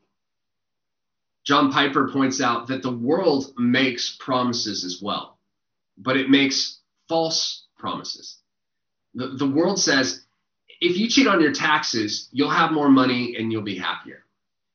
John 1.44 1.72
Piper 1.72 2.10
points 2.12 2.42
out 2.42 2.66
that 2.66 2.82
the 2.82 2.92
world 2.92 3.54
makes 3.56 4.14
promises 4.20 4.84
as 4.84 5.00
well, 5.00 5.38
but 5.96 6.18
it 6.18 6.28
makes 6.28 6.80
false 7.08 7.64
promises. 7.78 8.36
The, 9.14 9.28
the 9.28 9.48
world 9.48 9.80
says, 9.80 10.26
if 10.82 10.98
you 10.98 11.08
cheat 11.08 11.26
on 11.26 11.40
your 11.40 11.52
taxes, 11.52 12.28
you'll 12.30 12.50
have 12.50 12.72
more 12.72 12.90
money 12.90 13.36
and 13.36 13.50
you'll 13.50 13.62
be 13.62 13.78
happier. 13.78 14.24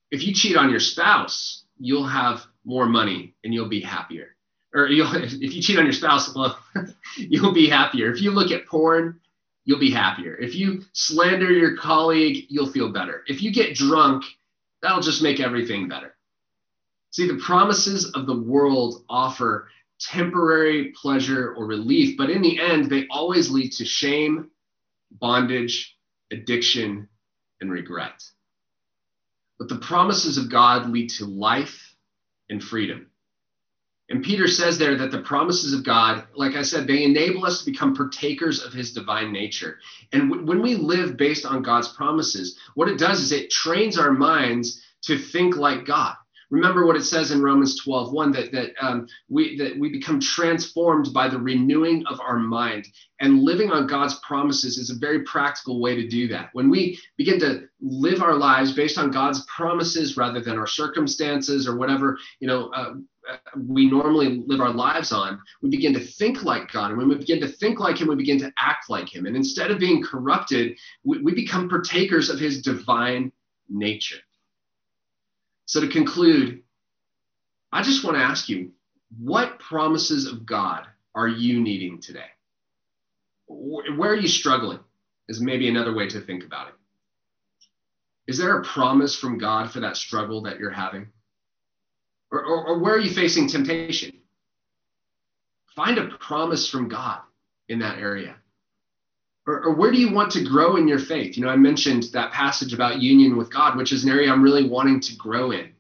If 0.10 0.26
you 0.26 0.34
cheat 0.34 0.58
on 0.58 0.72
your 0.72 0.80
spouse, 0.80 1.66
you'll 1.78 2.08
have 2.08 2.44
more 2.66 2.88
money 2.88 3.36
and 3.44 3.54
you'll 3.54 3.70
be 3.70 3.82
happier 3.82 4.33
or 4.74 4.88
you'll, 4.88 5.14
if 5.16 5.54
you 5.54 5.62
cheat 5.62 5.78
on 5.78 5.86
your 5.86 5.94
spouse, 5.94 6.34
well, 6.36 6.58
you'll 7.18 7.54
be 7.54 7.70
happier. 7.70 8.12
If 8.12 8.22
you 8.22 8.32
look 8.32 8.52
at 8.52 8.66
porn, 8.68 9.20
you'll 9.66 9.80
be 9.80 9.92
happier. 9.92 10.36
If 10.36 10.56
you 10.56 10.84
slander 10.94 11.52
your 11.52 11.78
colleague, 11.78 12.46
you'll 12.50 12.72
feel 12.72 12.92
better. 12.92 13.24
If 13.28 13.42
you 13.42 13.54
get 13.54 13.76
drunk, 13.76 14.26
that'll 14.82 15.02
just 15.02 15.24
make 15.24 15.40
everything 15.40 15.88
better. 15.88 16.16
See, 17.12 17.28
the 17.28 17.38
promises 17.38 18.12
of 18.12 18.26
the 18.26 18.40
world 18.40 19.06
offer 19.08 19.70
temporary 20.00 20.94
pleasure 21.00 21.54
or 21.54 21.66
relief, 21.66 22.18
but 22.18 22.30
in 22.30 22.42
the 22.42 22.60
end, 22.60 22.90
they 22.90 23.08
always 23.10 23.50
lead 23.50 23.72
to 23.74 23.86
shame, 23.86 24.50
bondage, 25.12 25.96
addiction, 26.32 27.08
and 27.62 27.72
regret. 27.72 28.24
But 29.60 29.70
the 29.70 29.78
promises 29.78 30.38
of 30.38 30.50
God 30.50 30.90
lead 30.90 31.12
to 31.12 31.26
life 31.26 31.96
and 32.50 32.62
freedom. 32.62 33.12
And 34.10 34.24
Peter 34.24 34.48
says 34.48 34.78
there 34.78 34.98
that 34.98 35.12
the 35.12 35.22
promises 35.22 35.74
of 35.74 35.84
God, 35.84 36.26
like 36.36 36.56
I 36.56 36.62
said, 36.62 36.86
they 36.86 37.04
enable 37.04 37.46
us 37.46 37.60
to 37.60 37.72
become 37.72 37.96
partakers 37.96 38.62
of 38.64 38.74
his 38.74 38.94
divine 38.94 39.32
nature. 39.32 39.80
And 40.12 40.30
w- 40.30 40.46
when 40.46 40.62
we 40.62 40.76
live 40.76 41.16
based 41.16 41.46
on 41.46 41.64
God's 41.64 41.88
promises, 41.88 42.58
what 42.76 42.90
it 42.90 43.00
does 43.00 43.22
is 43.22 43.32
it 43.32 43.50
trains 43.50 43.98
our 43.98 44.12
minds 44.12 44.82
to 45.04 45.18
think 45.18 45.56
like 45.56 45.86
God. 45.86 46.16
Remember 46.54 46.86
what 46.86 46.98
it 46.98 47.04
says 47.04 47.32
in 47.32 47.42
Romans 47.42 47.82
12, 47.82 48.14
1, 48.14 48.32
that, 48.34 48.52
that, 48.52 48.74
um, 48.80 49.08
we, 49.28 49.58
that 49.58 49.76
we 49.80 49.90
become 49.90 50.20
transformed 50.20 51.12
by 51.12 51.28
the 51.28 51.40
renewing 51.40 52.06
of 52.06 52.20
our 52.20 52.38
mind. 52.38 52.88
And 53.22 53.42
living 53.42 53.72
on 53.72 53.88
God's 53.88 54.20
promises 54.20 54.78
is 54.78 54.92
a 54.92 55.00
very 55.00 55.24
practical 55.24 55.82
way 55.82 55.96
to 55.96 56.08
do 56.08 56.28
that. 56.28 56.50
When 56.54 56.70
we 56.70 57.00
begin 57.18 57.40
to 57.40 57.64
live 57.82 58.22
our 58.22 58.36
lives 58.36 58.74
based 58.74 59.00
on 59.00 59.10
God's 59.10 59.44
promises 59.46 60.16
rather 60.16 60.42
than 60.42 60.60
our 60.60 60.68
circumstances 60.68 61.68
or 61.68 61.76
whatever, 61.76 62.20
you 62.40 62.48
know, 62.48 62.70
uh, 62.70 62.94
we 63.68 63.90
normally 63.90 64.44
live 64.48 64.60
our 64.60 64.74
lives 64.74 65.12
on, 65.12 65.40
we 65.62 65.70
begin 65.70 65.94
to 65.94 66.00
think 66.00 66.44
like 66.44 66.72
God. 66.72 66.90
And 66.90 66.98
when 66.98 67.08
we 67.08 67.16
begin 67.16 67.40
to 67.42 67.48
think 67.48 67.80
like 67.80 68.00
Him, 68.00 68.08
we 68.08 68.16
begin 68.16 68.40
to 68.40 68.52
act 68.58 68.90
like 68.90 69.14
Him. 69.14 69.26
And 69.26 69.36
instead 69.36 69.72
of 69.72 69.80
being 69.80 70.04
corrupted, 70.04 70.78
we, 71.04 71.20
we 71.22 71.34
become 71.34 71.70
partakers 71.70 72.30
of 72.30 72.40
His 72.40 72.62
divine 72.62 73.32
nature. 73.70 74.20
So, 75.66 75.80
to 75.82 75.88
conclude, 75.88 76.62
I 77.72 77.82
just 77.82 78.04
want 78.04 78.18
to 78.18 78.24
ask 78.24 78.50
you 78.50 78.72
what 79.20 79.60
promises 79.60 80.26
of 80.28 80.46
God 80.46 80.86
are 81.16 81.28
you 81.28 81.62
needing 81.62 82.02
today? 82.02 82.30
Where 83.48 84.12
are 84.12 84.18
you 84.18 84.28
struggling? 84.28 84.80
Is 85.30 85.40
maybe 85.40 85.70
another 85.70 85.94
way 85.96 86.08
to 86.08 86.20
think 86.20 86.44
about 86.44 86.70
it. 86.70 86.74
Is 88.28 88.38
there 88.38 88.58
a 88.58 88.64
promise 88.64 89.16
from 89.16 89.38
God 89.38 89.72
for 89.72 89.80
that 89.82 89.98
struggle 89.98 90.42
that 90.44 90.60
you're 90.60 90.72
having? 90.72 91.08
Or, 92.34 92.44
or, 92.44 92.68
or 92.70 92.80
where 92.80 92.96
are 92.96 93.00
you 93.00 93.14
facing 93.14 93.48
temptation? 93.48 94.12
Find 95.76 96.00
a 96.00 96.08
promise 96.18 96.68
from 96.68 96.90
God 96.90 97.20
in 97.70 97.80
that 97.80 98.00
area. 98.00 98.36
Or, 99.46 99.66
or, 99.66 99.76
where 99.76 99.92
do 99.92 100.00
you 100.00 100.12
want 100.12 100.32
to 100.32 100.44
grow 100.44 100.78
in 100.78 100.88
your 100.88 101.00
faith? 101.00 101.38
You 101.38 101.44
know, 101.44 101.50
I 101.50 101.58
mentioned 101.58 102.06
that 102.14 102.32
passage 102.32 102.74
about 102.74 103.02
union 103.02 103.38
with 103.38 103.54
God, 103.54 103.78
which 103.78 103.92
is 103.92 104.04
an 104.04 104.10
area 104.10 104.32
I'm 104.32 104.42
really 104.42 104.68
wanting 104.68 105.00
to 105.02 105.16
grow 105.16 105.52
in. 105.52 105.74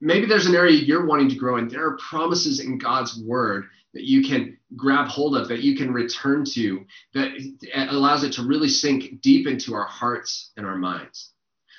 Maybe 0.00 0.26
there's 0.26 0.46
an 0.46 0.54
area 0.54 0.76
you're 0.76 1.06
wanting 1.06 1.30
to 1.30 1.36
grow 1.36 1.56
in. 1.56 1.68
There 1.68 1.86
are 1.86 1.96
promises 1.96 2.60
in 2.60 2.76
God's 2.76 3.18
word 3.22 3.64
that 3.94 4.04
you 4.04 4.22
can 4.28 4.58
grab 4.76 5.08
hold 5.08 5.36
of, 5.36 5.48
that 5.48 5.60
you 5.60 5.74
can 5.76 5.92
return 5.92 6.44
to, 6.52 6.84
that 7.14 7.30
allows 7.90 8.24
it 8.24 8.32
to 8.34 8.42
really 8.42 8.68
sink 8.68 9.22
deep 9.22 9.46
into 9.46 9.74
our 9.74 9.86
hearts 9.86 10.50
and 10.56 10.66
our 10.66 10.76
minds. 10.76 11.32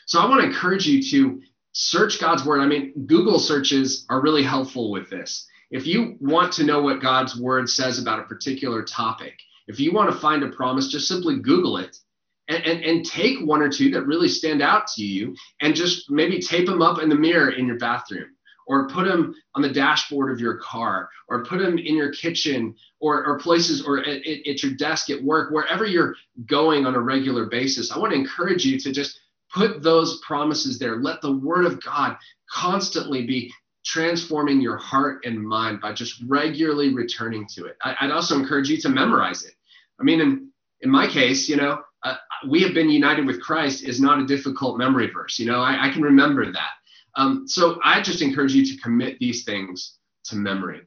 So 0.07 0.19
I 0.19 0.27
want 0.27 0.41
to 0.41 0.47
encourage 0.47 0.87
you 0.87 1.03
to 1.11 1.41
search 1.81 2.19
God's 2.19 2.43
word. 2.43 2.59
I 2.59 2.65
mean, 2.65 2.91
Google 3.05 3.39
searches 3.39 4.05
are 4.09 4.21
really 4.21 4.43
helpful 4.43 4.91
with 4.91 5.09
this. 5.09 5.47
If 5.71 5.87
you 5.87 6.17
want 6.19 6.51
to 6.53 6.65
know 6.65 6.81
what 6.81 7.01
God's 7.01 7.39
word 7.39 7.69
says 7.69 7.99
about 7.99 8.19
a 8.19 8.23
particular 8.23 8.83
topic, 8.83 9.39
if 9.67 9.79
you 9.79 9.93
want 9.93 10.11
to 10.11 10.19
find 10.19 10.43
a 10.43 10.49
promise, 10.49 10.89
just 10.89 11.07
simply 11.07 11.39
Google 11.39 11.77
it 11.77 11.95
and, 12.49 12.65
and, 12.65 12.83
and 12.83 13.05
take 13.05 13.39
one 13.45 13.61
or 13.61 13.69
two 13.69 13.91
that 13.91 14.05
really 14.05 14.27
stand 14.27 14.61
out 14.61 14.87
to 14.87 15.05
you 15.05 15.33
and 15.61 15.73
just 15.73 16.11
maybe 16.11 16.41
tape 16.41 16.65
them 16.65 16.81
up 16.81 17.01
in 17.01 17.07
the 17.07 17.15
mirror 17.15 17.51
in 17.51 17.65
your 17.65 17.77
bathroom 17.77 18.27
or 18.67 18.89
put 18.89 19.05
them 19.05 19.33
on 19.55 19.61
the 19.61 19.71
dashboard 19.71 20.31
of 20.31 20.39
your 20.39 20.57
car, 20.57 21.09
or 21.27 21.43
put 21.43 21.57
them 21.57 21.79
in 21.79 21.95
your 21.95 22.11
kitchen, 22.11 22.75
or, 22.99 23.25
or 23.25 23.39
places, 23.39 23.83
or 23.83 23.97
at, 24.01 24.27
at 24.27 24.61
your 24.61 24.73
desk 24.73 25.09
at 25.09 25.23
work, 25.23 25.51
wherever 25.51 25.87
you're 25.87 26.13
going 26.45 26.85
on 26.85 26.93
a 26.93 26.99
regular 26.99 27.47
basis. 27.47 27.91
I 27.91 27.97
want 27.97 28.13
to 28.13 28.19
encourage 28.19 28.63
you 28.65 28.79
to 28.81 28.91
just 28.91 29.19
put 29.53 29.81
those 29.81 30.19
promises 30.25 30.79
there. 30.79 30.97
Let 30.97 31.21
the 31.21 31.33
word 31.33 31.65
of 31.65 31.83
God 31.83 32.17
constantly 32.51 33.25
be 33.25 33.51
transforming 33.85 34.61
your 34.61 34.77
heart 34.77 35.25
and 35.25 35.41
mind 35.41 35.81
by 35.81 35.93
just 35.93 36.21
regularly 36.27 36.93
returning 36.93 37.47
to 37.55 37.65
it. 37.65 37.77
I, 37.81 37.95
would 38.01 38.13
also 38.13 38.37
encourage 38.37 38.69
you 38.69 38.77
to 38.77 38.89
memorize 38.89 39.43
it. 39.43 39.53
I 39.99 40.03
mean, 40.03 40.21
in, 40.21 40.49
in 40.81 40.89
my 40.89 41.07
case, 41.07 41.49
you 41.49 41.55
know, 41.55 41.81
uh, 42.03 42.15
we 42.47 42.61
have 42.61 42.73
been 42.73 42.89
united 42.89 43.25
with 43.25 43.41
Christ 43.41 43.83
is 43.83 43.99
not 43.99 44.19
a 44.19 44.25
difficult 44.25 44.77
memory 44.77 45.09
verse. 45.11 45.39
You 45.39 45.47
know, 45.47 45.61
I, 45.61 45.87
I 45.87 45.91
can 45.91 46.01
remember 46.01 46.51
that. 46.51 46.71
Um, 47.15 47.47
so 47.47 47.79
I 47.83 48.01
just 48.01 48.21
encourage 48.21 48.53
you 48.53 48.65
to 48.65 48.81
commit 48.81 49.19
these 49.19 49.43
things 49.43 49.97
to 50.25 50.35
memory. 50.35 50.81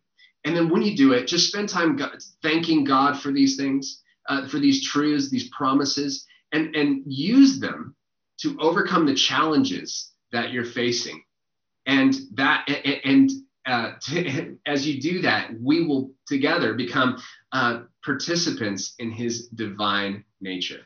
And 0.45 0.57
then 0.57 0.69
when 0.69 0.83
you 0.83 0.97
do 0.97 1.13
it, 1.13 1.27
just 1.27 1.49
spend 1.49 1.69
time 1.69 1.97
God, 1.97 2.19
thanking 2.43 2.85
God 2.85 3.21
for 3.21 3.33
these 3.33 3.57
things, 3.57 4.03
uh, 4.29 4.49
for 4.49 4.59
these 4.59 4.87
truths, 4.87 5.31
these 5.31 5.49
promises, 5.51 6.27
and, 6.53 6.75
and 6.75 7.03
use 7.07 7.61
them 7.61 7.95
to 8.43 8.57
overcome 8.61 9.07
the 9.07 9.15
challenges 9.15 10.11
that 10.33 10.53
you're 10.53 10.65
facing. 10.65 11.23
And 11.87 12.15
that, 12.35 12.69
and 13.05 13.31
uh, 13.67 13.93
to, 14.03 14.57
as 14.67 14.87
you 14.87 15.01
do 15.01 15.23
that, 15.23 15.51
we 15.61 15.85
will 15.85 16.11
together 16.27 16.75
become 16.75 17.21
uh, 17.53 17.83
participants 18.05 18.95
in 18.99 19.11
his 19.11 19.49
divine 19.49 20.25
nature. 20.41 20.81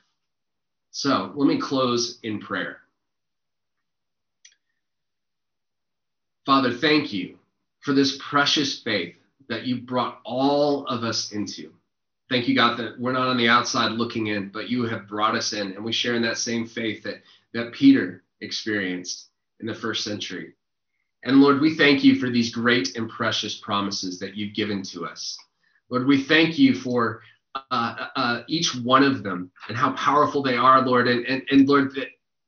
So 0.90 1.33
let 1.35 1.47
me 1.47 1.59
close 1.59 2.19
in 2.23 2.40
prayer. 2.40 2.79
Father, 6.45 6.73
thank 6.73 7.12
you 7.12 7.38
for 7.81 7.92
this 7.92 8.19
precious 8.23 8.81
faith 8.83 9.14
that 9.49 9.66
you 9.66 9.81
brought 9.81 10.21
all 10.25 10.87
of 10.87 11.05
us 11.05 11.33
into. 11.33 11.73
Thank 12.29 12.49
you, 12.49 12.57
God, 12.57 12.77
that 12.79 12.99
we're 12.99 13.12
not 13.12 13.29
on 13.29 13.37
the 13.37 13.49
outside 13.49 13.92
looking 13.92 14.29
in, 14.29 14.49
but 14.49 14.69
you 14.69 14.85
have 14.85 15.07
brought 15.07 15.37
us 15.37 15.53
in, 15.53 15.73
and 15.73 15.85
we 15.85 15.92
share 15.92 16.14
in 16.14 16.23
that 16.23 16.38
same 16.38 16.66
faith 16.66 17.03
that, 17.05 17.23
that 17.54 17.72
Peter 17.72 18.24
experienced 18.40 19.30
in 19.61 19.66
the 19.66 19.74
first 19.74 20.04
century. 20.04 20.54
And 21.24 21.40
Lord, 21.40 21.61
we 21.61 21.74
thank 21.74 22.04
you 22.04 22.16
for 22.16 22.30
these 22.30 22.54
great 22.54 22.96
and 22.96 23.09
precious 23.09 23.56
promises 23.59 24.18
that 24.20 24.37
you've 24.37 24.54
given 24.54 24.82
to 24.85 25.06
us. 25.06 25.37
Lord, 25.88 26.06
we 26.06 26.22
thank 26.22 26.59
you 26.59 26.74
for 26.74 27.22
uh, 27.70 28.06
uh, 28.14 28.42
each 28.48 28.74
one 28.74 29.02
of 29.02 29.22
them 29.22 29.50
and 29.68 29.76
how 29.76 29.92
powerful 29.92 30.42
they 30.42 30.56
are, 30.56 30.82
Lord. 30.82 31.09
And, 31.09 31.24
and, 31.26 31.42
and 31.50 31.68
Lord, 31.68 31.98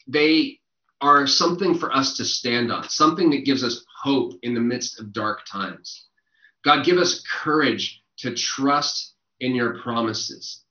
they 0.07 0.59
are 1.01 1.27
something 1.27 1.79
for 1.79 1.95
us 1.95 2.17
to 2.17 2.25
stand 2.25 2.73
on, 2.73 2.89
something 2.89 3.31
that 3.31 3.45
gives 3.45 3.63
us 3.63 3.85
hope 4.03 4.35
in 4.43 4.55
the 4.55 4.61
midst 4.61 5.01
of 5.01 5.13
dark 5.13 5.47
times. 5.47 6.07
God, 6.65 6.85
give 6.85 6.99
us 6.99 7.23
courage 7.43 8.03
to 8.19 8.35
trust 8.35 9.15
in 9.41 9.55
your 9.55 9.81
promises 9.81 10.63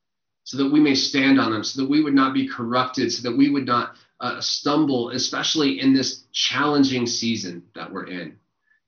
so 0.43 0.57
that 0.57 0.71
we 0.71 0.79
may 0.79 0.95
stand 0.95 1.39
on 1.39 1.51
them, 1.51 1.63
so 1.63 1.81
that 1.81 1.89
we 1.89 2.03
would 2.03 2.13
not 2.13 2.33
be 2.33 2.47
corrupted, 2.47 3.11
so 3.11 3.21
that 3.27 3.35
we 3.35 3.49
would 3.49 3.65
not 3.65 3.95
uh, 4.19 4.41
stumble, 4.41 5.09
especially 5.09 5.79
in 5.79 5.93
this 5.93 6.23
challenging 6.31 7.05
season 7.05 7.63
that 7.75 7.91
we're 7.91 8.07
in. 8.07 8.37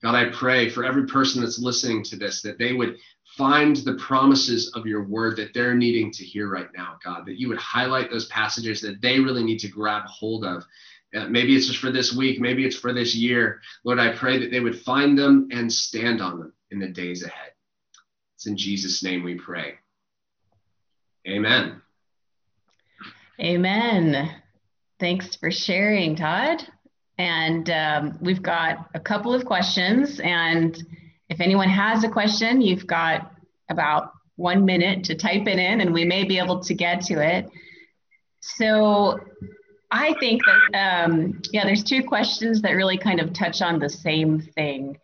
God, 0.02 0.16
I 0.16 0.30
pray 0.30 0.70
for 0.70 0.86
every 0.86 1.06
person 1.06 1.42
that's 1.42 1.60
listening 1.60 2.04
to 2.06 2.16
this 2.16 2.42
that 2.42 2.58
they 2.58 2.74
would 2.74 2.98
find 3.38 3.76
the 3.76 3.96
promises 3.96 4.72
of 4.76 4.86
your 4.86 5.04
word 5.04 5.38
that 5.38 5.54
they're 5.54 5.76
needing 5.76 6.12
to 6.12 6.24
hear 6.24 6.50
right 6.50 6.70
now, 6.76 6.98
God, 7.04 7.26
that 7.26 7.40
you 7.40 7.48
would 7.50 7.60
highlight 7.60 8.10
those 8.10 8.28
passages 8.28 8.82
that 8.82 9.02
they 9.02 9.20
really 9.20 9.44
need 9.44 9.60
to 9.60 9.68
grab 9.68 10.04
hold 10.06 10.46
of 10.46 10.64
uh, 11.16 11.26
maybe 11.28 11.56
it's 11.56 11.68
just 11.68 11.80
for 11.80 11.92
this 11.92 12.14
week, 12.14 12.40
maybe 12.40 12.66
it's 12.66 12.76
for 12.76 12.94
this 12.94 13.16
year. 13.16 13.62
Lord, 13.84 14.00
I 14.00 14.16
pray 14.16 14.38
that 14.40 14.52
they 14.52 14.60
would 14.60 14.80
find 14.80 15.18
them 15.18 15.50
and 15.52 15.72
stand 15.72 16.22
on 16.22 16.40
them 16.40 16.54
in 16.72 16.80
the 16.80 16.88
days 16.88 17.24
ahead. 17.24 17.52
It's 18.36 18.46
in 18.46 18.56
Jesus' 18.56 19.04
name 19.04 19.24
we 19.24 19.36
pray. 19.36 19.76
Amen. 21.28 21.82
Amen. 23.40 24.39
Thanks 25.00 25.36
for 25.36 25.50
sharing, 25.50 26.16
Todd. 26.16 26.64
And 27.18 27.70
um, 27.70 28.18
we've 28.22 28.42
got 28.42 28.90
a 28.94 29.00
couple 29.00 29.34
of 29.34 29.46
questions. 29.46 30.20
And 30.20 30.82
if 31.30 31.40
anyone 31.42 31.70
has 31.70 32.04
a 32.04 32.10
question, 32.10 32.62
you've 32.62 32.88
got 32.88 33.32
about 33.70 34.12
one 34.36 34.66
minute 34.66 35.04
to 35.06 35.16
type 35.16 35.48
it 35.48 35.60
in, 35.60 35.82
and 35.82 35.94
we 35.94 36.06
may 36.06 36.24
be 36.24 36.40
able 36.40 36.60
to 36.62 36.74
get 36.74 37.02
to 37.02 37.22
it. 37.22 37.50
So, 38.42 39.20
I 39.92 40.14
think 40.20 40.42
that, 40.46 41.06
um, 41.06 41.42
yeah, 41.52 41.66
there's 41.66 41.84
two 41.84 42.04
questions 42.04 42.62
that 42.62 42.72
really 42.72 42.98
kind 42.98 43.20
of 43.20 43.34
touch 43.34 43.62
on 43.62 43.80
the 43.80 43.90
same 43.90 44.40
thing. 44.40 44.98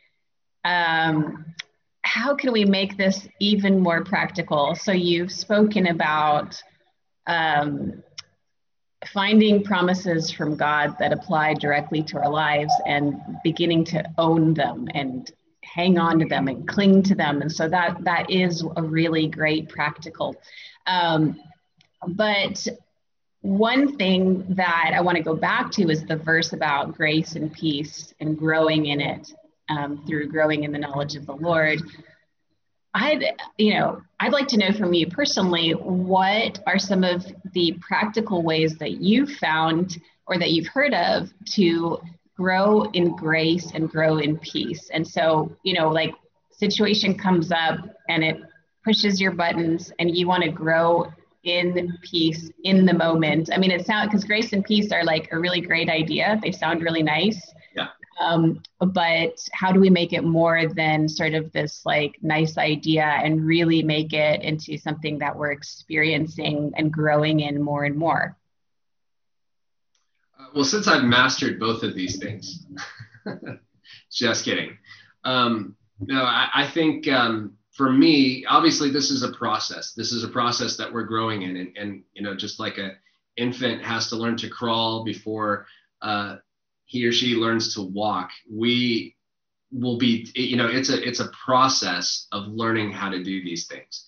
Um, 0.64 1.46
how 2.04 2.36
can 2.36 2.54
we 2.54 2.66
make 2.66 2.96
this 2.96 3.28
even 3.40 3.80
more 3.80 4.04
practical? 4.04 4.76
So 4.76 4.92
you've 4.92 5.32
spoken 5.32 5.88
about 5.88 6.62
um, 7.26 8.04
finding 9.14 9.64
promises 9.64 10.32
from 10.32 10.56
God 10.56 10.96
that 11.00 11.14
apply 11.14 11.54
directly 11.56 12.04
to 12.04 12.18
our 12.18 12.30
lives 12.30 12.74
and 12.86 13.16
beginning 13.44 13.86
to 13.86 14.04
own 14.18 14.54
them 14.54 14.88
and 14.94 15.32
hang 15.64 15.98
on 15.98 16.20
to 16.20 16.26
them 16.26 16.48
and 16.48 16.68
cling 16.68 17.04
to 17.04 17.16
them. 17.16 17.42
And 17.42 17.52
so 17.52 17.68
that 17.70 18.04
that 18.04 18.30
is 18.30 18.64
a 18.76 18.82
really 18.82 19.28
great 19.28 19.70
practical. 19.70 20.36
Um, 20.88 21.42
but 22.08 22.68
one 23.42 23.96
thing 23.98 24.46
that 24.50 24.92
I 24.96 25.02
want 25.02 25.18
to 25.18 25.24
go 25.24 25.36
back 25.36 25.72
to 25.74 25.90
is 25.90 26.04
the 26.06 26.16
verse 26.16 26.54
about 26.54 26.96
grace 26.96 27.36
and 27.36 27.54
peace 27.54 28.14
and 28.20 28.38
growing 28.38 28.88
in 28.88 29.02
it 29.02 29.32
um, 29.70 30.04
through 30.08 30.30
growing 30.30 30.64
in 30.64 30.72
the 30.72 30.80
knowledge 30.80 31.16
of 31.16 31.26
the 31.26 31.36
Lord. 31.36 31.82
I'd, 32.96 33.26
you 33.58 33.74
know, 33.74 34.02
I'd 34.22 34.32
like 34.32 34.48
to 34.48 34.58
know 34.58 34.72
from 34.72 34.94
you 34.94 35.08
personally, 35.08 35.72
what 35.72 36.60
are 36.66 36.80
some 36.80 37.04
of 37.04 37.26
the 37.52 37.78
practical 37.82 38.42
ways 38.42 38.78
that 38.78 39.02
you've 39.02 39.32
found 39.32 40.00
or 40.28 40.40
that 40.40 40.52
you've 40.52 40.68
heard 40.68 40.94
of 40.94 41.30
to 41.52 42.00
grow 42.38 42.84
in 42.94 43.14
grace 43.16 43.72
and 43.74 43.90
grow 43.90 44.18
in 44.20 44.38
peace? 44.38 44.90
And 44.94 45.06
so, 45.06 45.52
you 45.64 45.74
know, 45.74 45.90
like 45.90 46.16
situation 46.52 47.18
comes 47.18 47.52
up 47.52 47.80
and 48.08 48.24
it 48.24 48.42
pushes 48.86 49.20
your 49.20 49.32
buttons 49.32 49.92
and 50.00 50.16
you 50.16 50.26
want 50.26 50.44
to 50.44 50.50
grow 50.50 51.12
in 51.44 51.98
peace 52.02 52.50
in 52.64 52.86
the 52.86 52.94
moment. 52.94 53.50
I 53.54 53.58
mean, 53.58 53.72
it 53.72 53.86
sounds 53.86 54.08
because 54.08 54.24
grace 54.24 54.54
and 54.54 54.64
peace 54.64 54.94
are 54.94 55.04
like 55.04 55.30
a 55.34 55.38
really 55.38 55.60
great 55.60 55.90
idea. 55.90 56.40
They 56.42 56.52
sound 56.52 56.82
really 56.82 57.04
nice. 57.04 57.54
Um, 58.20 58.62
but 58.80 59.46
how 59.52 59.72
do 59.72 59.80
we 59.80 59.90
make 59.90 60.14
it 60.14 60.24
more 60.24 60.68
than 60.68 61.10
sort 61.10 61.34
of 61.34 61.52
this 61.52 61.86
like 61.86 62.18
nice 62.22 62.58
idea 62.58 63.04
and 63.04 63.46
really 63.46 63.84
make 63.84 64.14
it 64.14 64.42
into 64.42 64.78
something 64.78 65.20
that 65.20 65.36
we're 65.36 65.52
experiencing 65.52 66.72
and 66.78 66.92
growing 66.92 67.42
in 67.42 67.62
more 67.62 67.84
and 67.84 67.96
more? 67.96 68.38
Uh, 70.40 70.46
well, 70.56 70.64
since 70.64 70.88
I've 70.88 71.04
mastered 71.04 71.60
both 71.60 71.84
of 71.84 71.94
these 71.94 72.18
things, 72.18 72.66
just 74.12 74.46
kidding. 74.46 74.78
Um, 75.26 75.76
no, 76.00 76.24
I, 76.24 76.50
I 76.54 76.68
think 76.68 77.08
um, 77.10 77.58
for 77.72 77.92
me, 77.92 78.46
obviously, 78.48 78.90
this 78.90 79.12
is 79.12 79.24
a 79.24 79.32
process. 79.34 79.94
This 79.94 80.14
is 80.14 80.24
a 80.24 80.30
process 80.30 80.78
that 80.78 80.92
we're 80.92 81.04
growing 81.04 81.42
in, 81.42 81.58
and, 81.58 81.78
and 81.78 82.04
you 82.14 82.22
know, 82.22 82.36
just 82.36 82.60
like 82.60 82.78
a 82.78 82.94
infant 83.36 83.84
has 83.84 84.08
to 84.10 84.16
learn 84.16 84.38
to 84.38 84.48
crawl 84.48 85.04
before 85.04 85.68
uh, 86.02 86.38
he 86.86 87.06
or 87.06 87.12
she 87.12 87.36
learns 87.36 87.74
to 87.76 87.82
walk. 87.82 88.32
We 88.50 89.16
will 89.72 89.98
be, 89.98 90.30
you 90.36 90.58
know, 90.58 90.68
it's 90.68 90.90
a 90.90 91.02
it's 91.06 91.20
a 91.20 91.32
process 91.46 92.28
of 92.32 92.48
learning 92.48 92.92
how 92.92 93.10
to 93.10 93.24
do 93.24 93.44
these 93.44 93.68
things. 93.68 94.08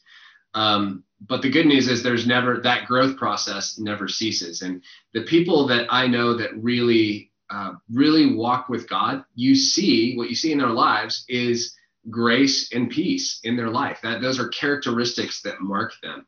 Um, 0.54 1.04
but 1.28 1.42
the 1.42 1.50
good 1.50 1.66
news 1.66 1.88
is 1.88 2.02
there's 2.02 2.28
never 2.28 2.60
that 2.62 2.88
growth 2.88 3.18
process 3.18 3.78
never 3.78 4.08
ceases, 4.08 4.62
and 4.62 4.84
the 5.14 5.24
people 5.24 5.68
that 5.68 5.88
I 5.90 6.08
know 6.08 6.36
that 6.36 6.56
really 6.56 7.32
uh, 7.50 7.74
really 7.92 8.34
walk 8.34 8.70
with 8.70 8.90
God, 8.90 9.24
you 9.36 9.56
see 9.56 10.16
what 10.16 10.30
you 10.30 10.36
see 10.36 10.52
in 10.52 10.58
their 10.58 10.70
lives 10.70 11.26
is 11.28 11.76
grace 12.10 12.72
and 12.74 12.90
peace 12.90 13.40
in 13.44 13.56
their 13.56 13.70
life. 13.70 14.00
That 14.04 14.22
those 14.22 14.40
are 14.40 14.50
characteristics 14.50 15.42
that 15.42 15.62
mark 15.62 15.94
them. 16.04 16.26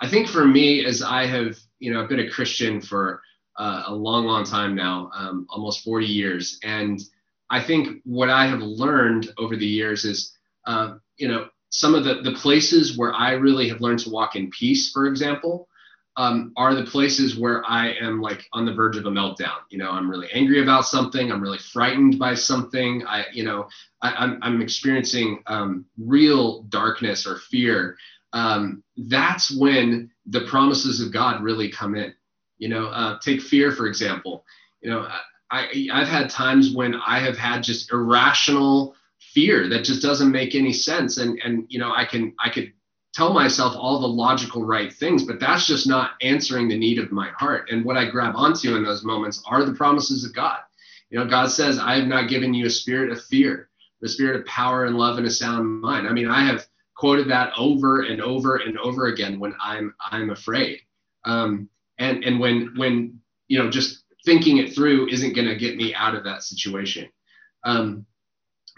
I 0.00 0.08
think 0.08 0.28
for 0.28 0.46
me, 0.46 0.84
as 0.84 1.02
I 1.02 1.26
have, 1.26 1.56
you 1.78 1.92
know, 1.92 2.02
I've 2.02 2.08
been 2.08 2.20
a 2.20 2.30
Christian 2.30 2.80
for 2.80 3.22
uh, 3.56 3.84
a 3.86 3.94
long, 3.94 4.26
long 4.26 4.44
time 4.44 4.74
now, 4.74 5.10
um, 5.14 5.46
almost 5.48 5.84
40 5.84 6.06
years, 6.06 6.58
and 6.62 7.00
I 7.50 7.62
think 7.62 8.00
what 8.04 8.30
I 8.30 8.46
have 8.46 8.60
learned 8.60 9.32
over 9.38 9.56
the 9.56 9.66
years 9.66 10.04
is, 10.04 10.36
uh, 10.66 10.94
you 11.16 11.28
know, 11.28 11.48
some 11.68 11.94
of 11.94 12.04
the 12.04 12.22
the 12.22 12.32
places 12.32 12.96
where 12.96 13.12
I 13.12 13.32
really 13.32 13.68
have 13.68 13.80
learned 13.80 14.00
to 14.00 14.10
walk 14.10 14.36
in 14.36 14.50
peace, 14.50 14.90
for 14.92 15.06
example, 15.06 15.68
um, 16.16 16.52
are 16.56 16.74
the 16.74 16.84
places 16.84 17.36
where 17.36 17.64
I 17.68 17.92
am 18.00 18.20
like 18.20 18.46
on 18.52 18.64
the 18.64 18.72
verge 18.72 18.96
of 18.96 19.06
a 19.06 19.10
meltdown. 19.10 19.58
You 19.70 19.78
know, 19.78 19.90
I'm 19.90 20.08
really 20.08 20.30
angry 20.32 20.62
about 20.62 20.86
something. 20.86 21.30
I'm 21.30 21.42
really 21.42 21.58
frightened 21.58 22.18
by 22.18 22.34
something. 22.34 23.04
I, 23.06 23.26
you 23.32 23.44
know, 23.44 23.68
I, 24.00 24.10
am 24.10 24.14
I'm, 24.18 24.38
I'm 24.42 24.62
experiencing 24.62 25.42
um, 25.46 25.86
real 25.98 26.62
darkness 26.64 27.26
or 27.26 27.38
fear. 27.38 27.96
Um, 28.32 28.82
that's 28.96 29.56
when 29.56 30.10
the 30.26 30.42
promises 30.42 31.00
of 31.00 31.12
God 31.12 31.42
really 31.42 31.68
come 31.68 31.94
in. 31.96 32.14
You 32.58 32.68
know, 32.68 32.86
uh, 32.86 33.18
take 33.20 33.40
fear 33.40 33.72
for 33.72 33.86
example. 33.86 34.44
You 34.80 34.90
know, 34.90 35.08
I, 35.50 35.88
I've 35.92 36.08
had 36.08 36.30
times 36.30 36.74
when 36.74 36.94
I 36.94 37.18
have 37.20 37.36
had 37.36 37.62
just 37.62 37.92
irrational 37.92 38.94
fear 39.18 39.68
that 39.68 39.84
just 39.84 40.02
doesn't 40.02 40.30
make 40.30 40.54
any 40.54 40.72
sense. 40.72 41.18
And, 41.18 41.40
and, 41.44 41.64
you 41.68 41.78
know, 41.78 41.92
I 41.94 42.04
can, 42.04 42.34
I 42.42 42.50
could 42.50 42.72
tell 43.14 43.32
myself 43.32 43.74
all 43.76 44.00
the 44.00 44.06
logical 44.06 44.64
right 44.64 44.92
things, 44.92 45.24
but 45.24 45.40
that's 45.40 45.66
just 45.66 45.86
not 45.86 46.12
answering 46.22 46.68
the 46.68 46.78
need 46.78 46.98
of 46.98 47.12
my 47.12 47.30
heart. 47.30 47.68
And 47.70 47.84
what 47.84 47.96
I 47.96 48.10
grab 48.10 48.34
onto 48.36 48.76
in 48.76 48.84
those 48.84 49.04
moments 49.04 49.42
are 49.46 49.64
the 49.64 49.74
promises 49.74 50.24
of 50.24 50.34
God. 50.34 50.58
You 51.10 51.18
know, 51.18 51.26
God 51.26 51.50
says, 51.50 51.78
I 51.78 51.96
have 51.96 52.08
not 52.08 52.28
given 52.28 52.52
you 52.52 52.66
a 52.66 52.70
spirit 52.70 53.12
of 53.12 53.22
fear, 53.24 53.68
the 54.00 54.08
spirit 54.08 54.40
of 54.40 54.46
power 54.46 54.86
and 54.86 54.96
love 54.96 55.18
and 55.18 55.26
a 55.26 55.30
sound 55.30 55.80
mind. 55.80 56.08
I 56.08 56.12
mean, 56.12 56.28
I 56.28 56.44
have 56.44 56.66
quoted 56.96 57.28
that 57.30 57.52
over 57.56 58.02
and 58.02 58.20
over 58.20 58.56
and 58.56 58.78
over 58.78 59.06
again 59.06 59.38
when 59.38 59.54
I'm 59.62 59.94
I'm 60.10 60.30
afraid. 60.30 60.80
Um, 61.24 61.68
and 61.98 62.24
and 62.24 62.40
when 62.40 62.72
when 62.76 63.20
you 63.48 63.58
know 63.58 63.70
just 63.70 64.04
thinking 64.24 64.58
it 64.58 64.74
through 64.74 65.08
isn't 65.08 65.34
going 65.34 65.48
to 65.48 65.56
get 65.56 65.76
me 65.76 65.94
out 65.94 66.14
of 66.14 66.24
that 66.24 66.42
situation. 66.42 67.08
Um, 67.64 68.06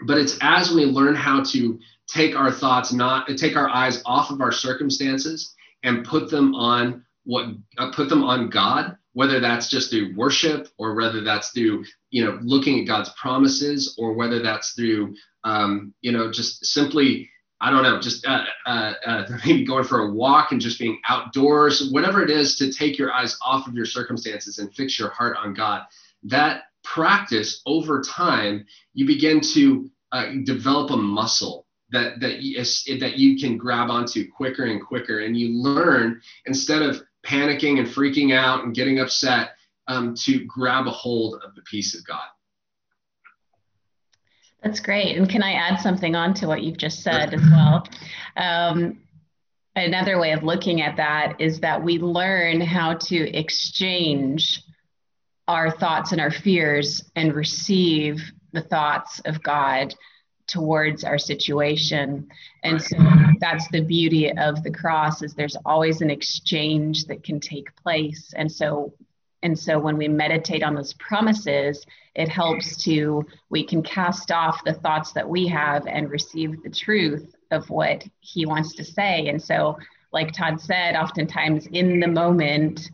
but 0.05 0.17
it's 0.17 0.37
as 0.41 0.71
we 0.71 0.85
learn 0.85 1.15
how 1.15 1.43
to 1.43 1.79
take 2.07 2.35
our 2.35 2.51
thoughts 2.51 2.93
not 2.93 3.27
take 3.37 3.55
our 3.55 3.69
eyes 3.69 4.01
off 4.05 4.29
of 4.31 4.41
our 4.41 4.51
circumstances 4.51 5.53
and 5.83 6.05
put 6.05 6.29
them 6.29 6.55
on 6.55 7.03
what 7.23 7.47
uh, 7.77 7.91
put 7.91 8.09
them 8.09 8.23
on 8.23 8.49
God 8.49 8.97
whether 9.13 9.39
that's 9.39 9.67
just 9.67 9.89
through 9.89 10.13
worship 10.15 10.67
or 10.77 10.93
whether 10.93 11.23
that's 11.23 11.49
through 11.49 11.83
you 12.11 12.23
know 12.23 12.37
looking 12.43 12.79
at 12.79 12.87
God's 12.87 13.09
promises 13.19 13.95
or 13.97 14.13
whether 14.13 14.41
that's 14.41 14.73
through 14.73 15.15
um, 15.43 15.93
you 16.01 16.11
know 16.11 16.31
just 16.31 16.65
simply 16.65 17.29
I 17.59 17.71
don't 17.71 17.83
know 17.83 17.99
just 17.99 18.25
uh, 18.25 18.43
uh, 18.65 18.93
uh 19.05 19.27
maybe 19.45 19.65
going 19.65 19.83
for 19.83 19.99
a 20.01 20.11
walk 20.11 20.51
and 20.51 20.61
just 20.61 20.79
being 20.79 20.99
outdoors 21.07 21.89
whatever 21.91 22.21
it 22.21 22.29
is 22.29 22.55
to 22.57 22.71
take 22.71 22.97
your 22.97 23.11
eyes 23.11 23.37
off 23.43 23.67
of 23.67 23.73
your 23.73 23.85
circumstances 23.85 24.59
and 24.59 24.73
fix 24.73 24.99
your 24.99 25.09
heart 25.09 25.37
on 25.37 25.53
God 25.53 25.83
that 26.23 26.63
practice 26.83 27.61
over 27.65 28.01
time 28.01 28.65
you 28.93 29.05
begin 29.05 29.41
to 29.41 29.89
uh, 30.11 30.31
develop 30.43 30.91
a 30.91 30.97
muscle 30.97 31.67
that 31.89 32.19
that 32.19 32.41
you, 32.41 32.63
that 32.99 33.17
you 33.17 33.37
can 33.39 33.57
grab 33.57 33.89
onto 33.89 34.29
quicker 34.29 34.65
and 34.65 34.83
quicker, 34.85 35.19
and 35.19 35.37
you 35.37 35.53
learn 35.61 36.21
instead 36.45 36.81
of 36.81 37.01
panicking 37.25 37.79
and 37.79 37.87
freaking 37.87 38.35
out 38.35 38.63
and 38.63 38.75
getting 38.75 38.99
upset 38.99 39.51
um, 39.87 40.15
to 40.15 40.45
grab 40.45 40.87
a 40.87 40.91
hold 40.91 41.41
of 41.43 41.55
the 41.55 41.61
peace 41.63 41.97
of 41.97 42.05
God. 42.05 42.25
That's 44.63 44.79
great. 44.79 45.17
And 45.17 45.29
can 45.29 45.43
I 45.43 45.53
add 45.53 45.79
something 45.79 46.15
on 46.15 46.33
to 46.35 46.47
what 46.47 46.63
you've 46.63 46.77
just 46.77 47.03
said 47.03 47.33
as 47.33 47.41
well? 47.51 47.87
Um, 48.35 48.99
another 49.75 50.19
way 50.19 50.31
of 50.31 50.43
looking 50.43 50.81
at 50.81 50.97
that 50.97 51.39
is 51.39 51.59
that 51.59 51.83
we 51.83 51.99
learn 51.99 52.61
how 52.61 52.95
to 52.95 53.37
exchange 53.37 54.63
our 55.47 55.71
thoughts 55.71 56.11
and 56.11 56.19
our 56.19 56.31
fears 56.31 57.03
and 57.15 57.33
receive 57.33 58.21
the 58.51 58.61
thoughts 58.61 59.21
of 59.25 59.41
God 59.43 59.93
towards 60.47 61.03
our 61.03 61.17
situation 61.17 62.27
and 62.63 62.81
so 62.81 62.97
that's 63.41 63.67
the 63.69 63.81
beauty 63.81 64.31
of 64.31 64.63
the 64.63 64.71
cross 64.71 65.21
is 65.21 65.33
there's 65.33 65.57
always 65.65 65.99
an 65.99 66.09
exchange 66.09 67.03
that 67.05 67.21
can 67.21 67.39
take 67.39 67.75
place 67.75 68.33
and 68.33 68.49
so 68.49 68.93
and 69.43 69.57
so 69.57 69.79
when 69.79 69.97
we 69.97 70.07
meditate 70.07 70.63
on 70.63 70.75
those 70.75 70.93
promises 70.93 71.85
it 72.15 72.27
helps 72.27 72.83
to 72.83 73.25
we 73.49 73.63
can 73.63 73.83
cast 73.83 74.31
off 74.31 74.63
the 74.63 74.73
thoughts 74.73 75.13
that 75.13 75.27
we 75.27 75.47
have 75.47 75.85
and 75.87 76.09
receive 76.09 76.61
the 76.63 76.69
truth 76.69 77.35
of 77.51 77.69
what 77.69 78.03
he 78.19 78.45
wants 78.45 78.75
to 78.75 78.83
say. 78.83 79.27
And 79.27 79.41
so 79.41 79.77
like 80.11 80.31
todd 80.31 80.59
said 80.59 80.95
oftentimes 80.95 81.67
in 81.67 81.99
the 81.99 82.07
moment 82.07 82.89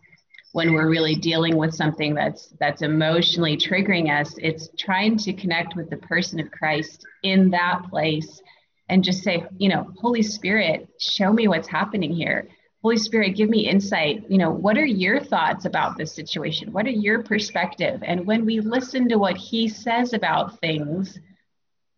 when 0.53 0.73
we're 0.73 0.89
really 0.89 1.15
dealing 1.15 1.55
with 1.57 1.73
something 1.73 2.13
that's 2.13 2.53
that's 2.59 2.81
emotionally 2.81 3.55
triggering 3.55 4.09
us 4.09 4.35
it's 4.39 4.69
trying 4.77 5.17
to 5.17 5.31
connect 5.33 5.75
with 5.75 5.89
the 5.89 5.97
person 5.97 6.39
of 6.39 6.49
christ 6.51 7.05
in 7.23 7.49
that 7.51 7.81
place 7.89 8.41
and 8.89 9.03
just 9.03 9.23
say 9.23 9.45
you 9.57 9.69
know 9.69 9.87
holy 9.99 10.23
spirit 10.23 10.89
show 10.99 11.31
me 11.31 11.47
what's 11.47 11.67
happening 11.67 12.11
here 12.11 12.47
holy 12.83 12.97
spirit 12.97 13.35
give 13.35 13.49
me 13.49 13.67
insight. 13.67 14.25
You 14.29 14.37
know 14.37 14.51
what 14.51 14.77
are 14.77 14.85
your 14.85 15.19
thoughts 15.21 15.65
about 15.65 15.97
this 15.97 16.13
situation? 16.13 16.73
What 16.73 16.85
are 16.85 16.91
your 16.91 17.23
perspective? 17.23 18.03
And 18.05 18.27
when 18.27 18.45
we 18.45 18.59
listen 18.59 19.07
to 19.09 19.17
what 19.17 19.37
he 19.37 19.69
says 19.69 20.13
about 20.13 20.59
things 20.59 21.17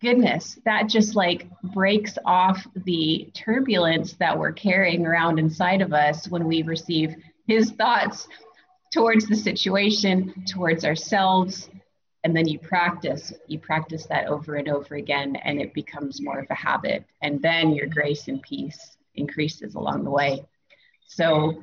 goodness 0.02 0.60
that 0.66 0.88
just 0.88 1.16
like 1.16 1.48
breaks 1.74 2.18
off 2.26 2.68
the 2.86 3.32
turbulence 3.34 4.14
that 4.14 4.38
we're 4.38 4.52
carrying 4.52 5.06
around 5.08 5.40
inside 5.40 5.82
of 5.82 5.94
us 5.94 6.28
when 6.28 6.46
we 6.46 6.62
receive 6.62 7.16
his 7.48 7.72
thoughts 7.72 8.28
towards 8.94 9.28
the 9.28 9.36
situation, 9.36 10.44
towards 10.48 10.86
ourselves, 10.86 11.70
and 12.24 12.36
then 12.36 12.48
you 12.48 12.60
practice 12.60 13.34
you 13.48 13.58
practice 13.58 14.06
that 14.06 14.28
over 14.28 14.56
and 14.56 14.70
over 14.70 14.96
again 14.96 15.36
and 15.38 15.60
it 15.60 15.74
becomes 15.74 16.22
more 16.22 16.40
of 16.40 16.48
a 16.52 16.56
habit. 16.56 17.04
And 17.24 17.42
then 17.42 17.74
your 17.74 17.88
grace 17.88 18.28
and 18.28 18.42
peace 18.42 18.98
increases 19.16 19.74
along 19.74 20.04
the 20.04 20.12
way 20.12 20.46
so 21.08 21.62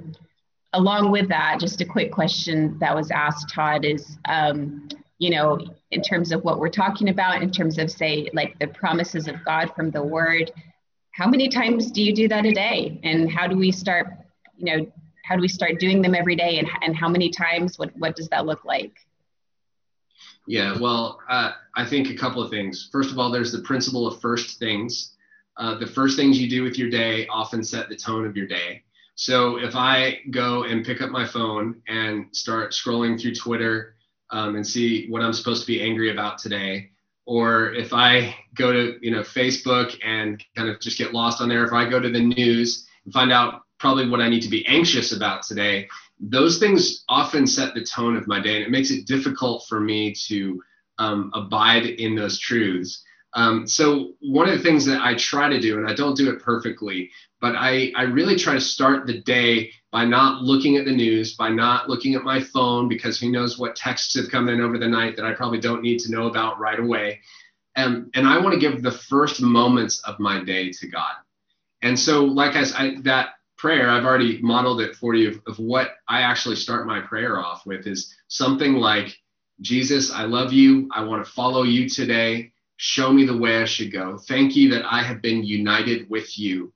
along 0.72 1.10
with 1.10 1.28
that 1.28 1.58
just 1.60 1.80
a 1.80 1.84
quick 1.84 2.10
question 2.10 2.78
that 2.78 2.94
was 2.94 3.10
asked 3.10 3.52
todd 3.52 3.84
is 3.84 4.18
um, 4.26 4.88
you 5.18 5.30
know 5.30 5.58
in 5.90 6.02
terms 6.02 6.32
of 6.32 6.42
what 6.44 6.58
we're 6.58 6.68
talking 6.68 7.08
about 7.08 7.42
in 7.42 7.50
terms 7.50 7.78
of 7.78 7.90
say 7.90 8.28
like 8.32 8.58
the 8.58 8.66
promises 8.68 9.28
of 9.28 9.36
god 9.44 9.70
from 9.74 9.90
the 9.90 10.02
word 10.02 10.50
how 11.12 11.28
many 11.28 11.48
times 11.48 11.90
do 11.90 12.02
you 12.02 12.14
do 12.14 12.26
that 12.28 12.44
a 12.46 12.52
day? 12.52 12.98
And 13.04 13.30
how 13.30 13.46
do 13.46 13.56
we 13.56 13.70
start 13.70 14.08
you 14.56 14.64
know 14.64 14.92
how 15.24 15.36
do 15.36 15.40
we 15.40 15.48
start 15.48 15.78
doing 15.78 16.02
them 16.02 16.14
every 16.14 16.34
day? 16.34 16.58
And, 16.58 16.68
and 16.82 16.96
how 16.96 17.08
many 17.08 17.30
times? 17.30 17.78
What, 17.78 17.96
what 17.96 18.16
does 18.16 18.28
that 18.30 18.44
look 18.44 18.64
like? 18.64 18.92
Yeah 20.46 20.78
well 20.80 21.20
uh, 21.28 21.52
i 21.76 21.84
think 21.84 22.10
a 22.10 22.14
couple 22.14 22.42
of 22.42 22.50
things. 22.50 22.88
First 22.90 23.12
of 23.12 23.18
all 23.18 23.30
there's 23.30 23.52
the 23.52 23.60
principle 23.62 24.06
of 24.06 24.20
first 24.20 24.58
things. 24.58 25.14
Uh, 25.58 25.78
the 25.78 25.86
first 25.86 26.16
things 26.16 26.40
you 26.40 26.48
do 26.48 26.62
with 26.62 26.78
your 26.78 26.88
day 26.88 27.26
often 27.26 27.62
set 27.62 27.90
the 27.90 27.96
tone 27.96 28.26
of 28.26 28.36
your 28.36 28.46
day 28.46 28.82
so 29.22 29.56
if 29.58 29.74
i 29.76 30.18
go 30.30 30.64
and 30.64 30.84
pick 30.84 31.00
up 31.00 31.10
my 31.10 31.26
phone 31.26 31.80
and 31.88 32.26
start 32.32 32.72
scrolling 32.72 33.20
through 33.20 33.34
twitter 33.34 33.94
um, 34.30 34.56
and 34.56 34.66
see 34.66 35.08
what 35.08 35.22
i'm 35.22 35.32
supposed 35.32 35.60
to 35.60 35.66
be 35.66 35.82
angry 35.82 36.10
about 36.10 36.38
today 36.38 36.90
or 37.26 37.72
if 37.74 37.92
i 37.92 38.34
go 38.54 38.72
to 38.72 38.98
you 39.00 39.10
know 39.10 39.20
facebook 39.20 39.96
and 40.04 40.44
kind 40.56 40.68
of 40.68 40.80
just 40.80 40.98
get 40.98 41.12
lost 41.12 41.40
on 41.40 41.48
there 41.48 41.64
if 41.64 41.72
i 41.72 41.88
go 41.88 42.00
to 42.00 42.10
the 42.10 42.20
news 42.20 42.86
and 43.04 43.12
find 43.12 43.32
out 43.32 43.62
probably 43.82 44.08
what 44.08 44.20
I 44.20 44.28
need 44.28 44.42
to 44.42 44.48
be 44.48 44.64
anxious 44.68 45.10
about 45.12 45.42
today, 45.42 45.88
those 46.20 46.58
things 46.60 47.04
often 47.08 47.48
set 47.48 47.74
the 47.74 47.84
tone 47.84 48.16
of 48.16 48.28
my 48.28 48.38
day 48.38 48.54
and 48.54 48.64
it 48.64 48.70
makes 48.70 48.92
it 48.92 49.08
difficult 49.08 49.66
for 49.68 49.80
me 49.80 50.14
to 50.28 50.62
um, 50.98 51.32
abide 51.34 51.86
in 51.86 52.14
those 52.14 52.38
truths. 52.38 53.02
Um, 53.34 53.66
so 53.66 54.12
one 54.20 54.48
of 54.48 54.56
the 54.56 54.62
things 54.62 54.84
that 54.86 55.00
I 55.00 55.14
try 55.14 55.48
to 55.48 55.60
do, 55.60 55.78
and 55.78 55.88
I 55.88 55.94
don't 55.94 56.16
do 56.16 56.30
it 56.30 56.42
perfectly, 56.42 57.10
but 57.40 57.54
I, 57.56 57.92
I 57.96 58.02
really 58.02 58.36
try 58.36 58.54
to 58.54 58.60
start 58.60 59.06
the 59.06 59.20
day 59.20 59.70
by 59.90 60.04
not 60.04 60.42
looking 60.42 60.76
at 60.76 60.84
the 60.84 60.94
news, 60.94 61.34
by 61.34 61.48
not 61.48 61.88
looking 61.88 62.14
at 62.14 62.24
my 62.24 62.40
phone, 62.40 62.88
because 62.88 63.18
who 63.18 63.30
knows 63.30 63.58
what 63.58 63.76
texts 63.76 64.14
have 64.16 64.30
come 64.30 64.48
in 64.48 64.60
over 64.60 64.78
the 64.78 64.88
night 64.88 65.16
that 65.16 65.24
I 65.24 65.32
probably 65.32 65.60
don't 65.60 65.82
need 65.82 65.98
to 66.00 66.10
know 66.10 66.28
about 66.28 66.58
right 66.58 66.78
away. 66.78 67.20
And, 67.74 68.10
and 68.14 68.26
I 68.26 68.38
want 68.38 68.54
to 68.54 68.60
give 68.60 68.82
the 68.82 68.90
first 68.90 69.40
moments 69.40 70.00
of 70.00 70.18
my 70.18 70.44
day 70.44 70.70
to 70.70 70.86
God. 70.86 71.14
And 71.82 71.98
so, 71.98 72.24
like 72.24 72.54
I 72.54 72.64
said, 72.64 73.04
that 73.04 73.30
prayer, 73.56 73.88
I've 73.90 74.04
already 74.04 74.40
modeled 74.42 74.80
it 74.80 74.96
for 74.96 75.14
you 75.14 75.30
of, 75.30 75.42
of 75.46 75.58
what 75.58 75.92
I 76.08 76.22
actually 76.22 76.56
start 76.56 76.86
my 76.86 77.00
prayer 77.00 77.40
off 77.40 77.64
with 77.64 77.86
is 77.86 78.14
something 78.28 78.74
like, 78.74 79.16
Jesus, 79.60 80.12
I 80.12 80.24
love 80.24 80.52
you. 80.52 80.88
I 80.92 81.04
want 81.04 81.24
to 81.24 81.30
follow 81.30 81.62
you 81.62 81.88
today. 81.88 82.52
Show 82.76 83.12
me 83.12 83.24
the 83.24 83.36
way 83.36 83.62
I 83.62 83.64
should 83.64 83.92
go. 83.92 84.18
Thank 84.18 84.56
you 84.56 84.70
that 84.70 84.84
I 84.84 85.02
have 85.02 85.22
been 85.22 85.44
united 85.44 86.10
with 86.10 86.38
you 86.38 86.72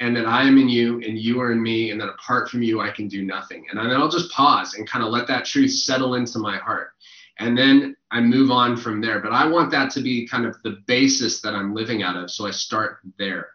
and 0.00 0.16
that 0.16 0.26
I 0.26 0.42
am 0.42 0.58
in 0.58 0.68
you 0.68 1.00
and 1.02 1.18
you 1.18 1.40
are 1.40 1.52
in 1.52 1.62
me, 1.62 1.90
and 1.90 2.00
that 2.00 2.08
apart 2.08 2.50
from 2.50 2.62
you, 2.62 2.80
I 2.80 2.90
can 2.90 3.06
do 3.08 3.22
nothing. 3.24 3.64
And 3.70 3.78
then 3.78 3.96
I'll 3.96 4.08
just 4.08 4.32
pause 4.32 4.74
and 4.74 4.88
kind 4.88 5.04
of 5.04 5.10
let 5.10 5.28
that 5.28 5.44
truth 5.44 5.70
settle 5.70 6.14
into 6.16 6.38
my 6.38 6.56
heart. 6.56 6.90
And 7.38 7.56
then 7.56 7.96
I 8.10 8.20
move 8.20 8.50
on 8.50 8.76
from 8.76 9.00
there. 9.00 9.20
But 9.20 9.32
I 9.32 9.46
want 9.46 9.70
that 9.70 9.90
to 9.92 10.00
be 10.00 10.26
kind 10.26 10.46
of 10.46 10.56
the 10.62 10.78
basis 10.86 11.40
that 11.42 11.54
I'm 11.54 11.74
living 11.74 12.02
out 12.02 12.16
of. 12.16 12.30
So 12.30 12.46
I 12.46 12.50
start 12.50 12.98
there. 13.18 13.48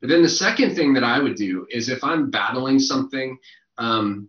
But 0.00 0.10
then 0.10 0.22
the 0.22 0.28
second 0.28 0.74
thing 0.74 0.92
that 0.94 1.04
I 1.04 1.18
would 1.18 1.36
do 1.36 1.66
is 1.70 1.88
if 1.88 2.04
I'm 2.04 2.30
battling 2.30 2.78
something, 2.78 3.38
um, 3.78 4.28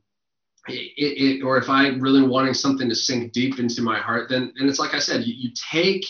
it, 0.68 1.40
it, 1.42 1.44
or 1.44 1.58
if 1.58 1.70
I'm 1.70 2.00
really 2.00 2.26
wanting 2.26 2.54
something 2.54 2.90
to 2.90 2.96
sink 2.96 3.34
deep 3.34 3.60
into 3.60 3.82
my 3.82 4.00
heart, 4.00 4.30
then 4.30 4.54
and 4.58 4.70
it's 4.70 4.80
like 4.80 4.94
I 4.94 5.00
said, 5.00 5.24
you, 5.24 5.34
you 5.34 5.52
take 5.72 6.06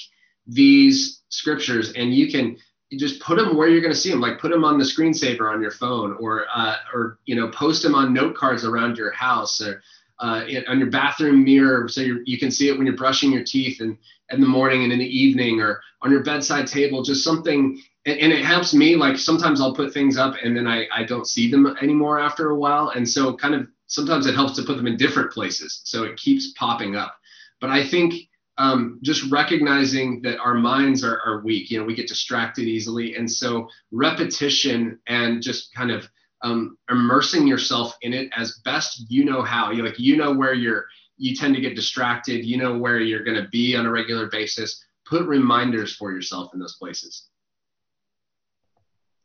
these 0.47 1.21
scriptures 1.29 1.91
and 1.93 2.13
you 2.13 2.31
can 2.31 2.57
just 2.93 3.19
put 3.21 3.37
them 3.37 3.57
where 3.57 3.67
you're 3.67 3.81
going 3.81 3.93
to 3.93 3.99
see 3.99 4.09
them 4.09 4.21
like 4.21 4.39
put 4.39 4.51
them 4.51 4.63
on 4.63 4.77
the 4.77 4.83
screensaver 4.83 5.53
on 5.53 5.61
your 5.61 5.71
phone 5.71 6.15
or 6.19 6.45
uh, 6.53 6.75
or 6.93 7.19
you 7.25 7.35
know 7.35 7.49
post 7.49 7.83
them 7.83 7.95
on 7.95 8.13
note 8.13 8.35
cards 8.35 8.63
around 8.63 8.97
your 8.97 9.11
house 9.11 9.61
or 9.61 9.81
uh, 10.19 10.45
on 10.67 10.79
your 10.79 10.89
bathroom 10.89 11.43
mirror 11.43 11.87
so 11.87 12.01
you 12.01 12.37
can 12.39 12.49
see 12.49 12.69
it 12.69 12.77
when 12.77 12.87
you're 12.87 12.95
brushing 12.95 13.31
your 13.31 13.43
teeth 13.43 13.81
and 13.81 13.97
in 14.31 14.41
the 14.41 14.47
morning 14.47 14.83
and 14.83 14.91
in 14.91 14.99
the 14.99 15.05
evening 15.05 15.59
or 15.61 15.79
on 16.01 16.11
your 16.11 16.23
bedside 16.23 16.65
table 16.65 17.03
just 17.03 17.23
something 17.23 17.79
and, 18.05 18.19
and, 18.19 18.33
it 18.33 18.43
helps 18.43 18.73
me 18.73 18.95
like 18.95 19.17
sometimes 19.17 19.61
i'll 19.61 19.75
put 19.75 19.93
things 19.93 20.17
up 20.17 20.35
and 20.43 20.55
then 20.55 20.65
I, 20.65 20.87
I 20.91 21.03
don't 21.03 21.27
see 21.27 21.51
them 21.51 21.77
anymore 21.81 22.19
after 22.19 22.49
a 22.49 22.55
while 22.55 22.89
and 22.89 23.07
so 23.07 23.35
kind 23.35 23.53
of 23.53 23.67
sometimes 23.85 24.25
it 24.25 24.35
helps 24.35 24.55
to 24.55 24.63
put 24.63 24.77
them 24.77 24.87
in 24.87 24.97
different 24.97 25.31
places 25.31 25.81
so 25.83 26.03
it 26.03 26.17
keeps 26.17 26.53
popping 26.53 26.95
up. 26.95 27.15
But 27.61 27.69
i 27.69 27.85
think 27.85 28.13
um, 28.57 28.99
just 29.01 29.29
recognizing 29.31 30.21
that 30.23 30.39
our 30.39 30.55
minds 30.55 31.03
are, 31.03 31.21
are 31.21 31.41
weak. 31.41 31.69
You 31.69 31.79
know, 31.79 31.85
we 31.85 31.95
get 31.95 32.07
distracted 32.07 32.67
easily. 32.67 33.15
And 33.15 33.29
so 33.29 33.67
repetition 33.91 34.99
and 35.07 35.41
just 35.41 35.73
kind 35.73 35.91
of 35.91 36.07
um, 36.43 36.77
immersing 36.89 37.47
yourself 37.47 37.95
in 38.01 38.13
it 38.13 38.29
as 38.35 38.59
best 38.65 39.05
you 39.09 39.25
know 39.25 39.41
how. 39.41 39.71
You 39.71 39.83
like 39.83 39.99
you 39.99 40.17
know 40.17 40.33
where 40.33 40.53
you're 40.53 40.85
you 41.17 41.35
tend 41.35 41.55
to 41.55 41.61
get 41.61 41.75
distracted. 41.75 42.45
You 42.45 42.57
know 42.57 42.77
where 42.77 42.99
you're 42.99 43.23
going 43.23 43.41
to 43.41 43.49
be 43.49 43.75
on 43.75 43.85
a 43.85 43.91
regular 43.91 44.27
basis. 44.27 44.83
Put 45.05 45.25
reminders 45.25 45.95
for 45.95 46.11
yourself 46.11 46.51
in 46.53 46.59
those 46.59 46.75
places. 46.75 47.27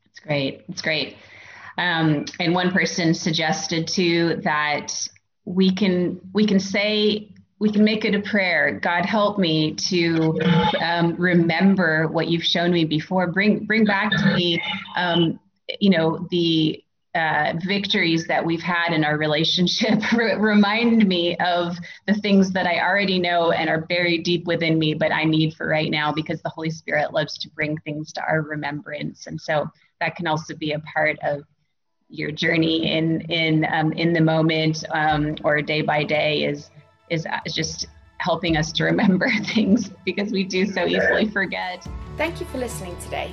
It's 0.06 0.20
great. 0.20 0.64
It's 0.68 0.82
great. 0.82 1.16
Um, 1.78 2.26
and 2.38 2.54
one 2.54 2.70
person 2.70 3.14
suggested 3.14 3.88
too 3.88 4.40
that 4.44 5.08
we 5.44 5.74
can 5.74 6.20
we 6.32 6.46
can 6.46 6.60
say 6.60 7.32
we 7.62 7.70
can 7.70 7.84
make 7.84 8.04
it 8.04 8.12
a 8.12 8.20
prayer. 8.20 8.80
God 8.82 9.06
help 9.06 9.38
me 9.38 9.74
to 9.74 10.36
um, 10.82 11.14
remember 11.14 12.08
what 12.08 12.26
you've 12.26 12.42
shown 12.42 12.72
me 12.72 12.84
before. 12.84 13.28
Bring 13.28 13.66
bring 13.66 13.84
back 13.84 14.10
to 14.10 14.34
me, 14.34 14.60
um, 14.96 15.38
you 15.78 15.90
know, 15.90 16.26
the 16.32 16.82
uh, 17.14 17.52
victories 17.64 18.26
that 18.26 18.44
we've 18.44 18.62
had 18.62 18.92
in 18.92 19.04
our 19.04 19.16
relationship. 19.16 20.00
remind 20.12 21.06
me 21.06 21.36
of 21.36 21.76
the 22.08 22.14
things 22.14 22.50
that 22.50 22.66
I 22.66 22.80
already 22.80 23.20
know 23.20 23.52
and 23.52 23.70
are 23.70 23.82
buried 23.82 24.24
deep 24.24 24.44
within 24.44 24.76
me, 24.76 24.94
but 24.94 25.12
I 25.12 25.22
need 25.22 25.54
for 25.54 25.68
right 25.68 25.90
now 25.90 26.10
because 26.12 26.42
the 26.42 26.48
Holy 26.48 26.70
Spirit 26.70 27.12
loves 27.12 27.38
to 27.38 27.50
bring 27.50 27.78
things 27.84 28.12
to 28.14 28.22
our 28.22 28.42
remembrance. 28.42 29.28
And 29.28 29.40
so 29.40 29.70
that 30.00 30.16
can 30.16 30.26
also 30.26 30.56
be 30.56 30.72
a 30.72 30.80
part 30.80 31.16
of 31.22 31.44
your 32.08 32.32
journey 32.32 32.90
in 32.90 33.20
in 33.30 33.64
um, 33.72 33.92
in 33.92 34.12
the 34.12 34.20
moment 34.20 34.82
um, 34.90 35.36
or 35.44 35.62
day 35.62 35.80
by 35.80 36.02
day 36.02 36.42
is 36.42 36.68
is 37.10 37.26
just 37.48 37.86
helping 38.18 38.56
us 38.56 38.72
to 38.72 38.84
remember 38.84 39.28
things 39.44 39.90
because 40.04 40.32
we 40.32 40.44
do 40.44 40.66
so 40.66 40.86
easily 40.86 41.28
forget. 41.28 41.86
Thank 42.16 42.40
you 42.40 42.46
for 42.46 42.58
listening 42.58 42.96
today. 42.98 43.32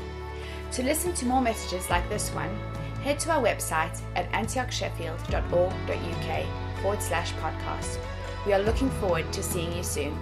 To 0.74 0.84
listen 0.84 1.14
to 1.14 1.26
more 1.26 1.42
messages 1.42 1.90
like 1.90 2.08
this 2.10 2.30
one, 2.30 2.56
head 3.04 3.20
to 3.22 3.32
our 3.32 3.42
website 3.42 4.00
at 4.16 4.32
antiochsheffield.org.uk 4.32 6.82
forward 6.82 7.02
slash 7.02 7.34
podcast. 7.34 7.98
We 8.46 8.54
are 8.54 8.60
looking 8.60 8.92
forward 8.92 9.34
to 9.34 9.44
seeing 9.44 9.76
you 9.76 9.84
soon. 9.84 10.18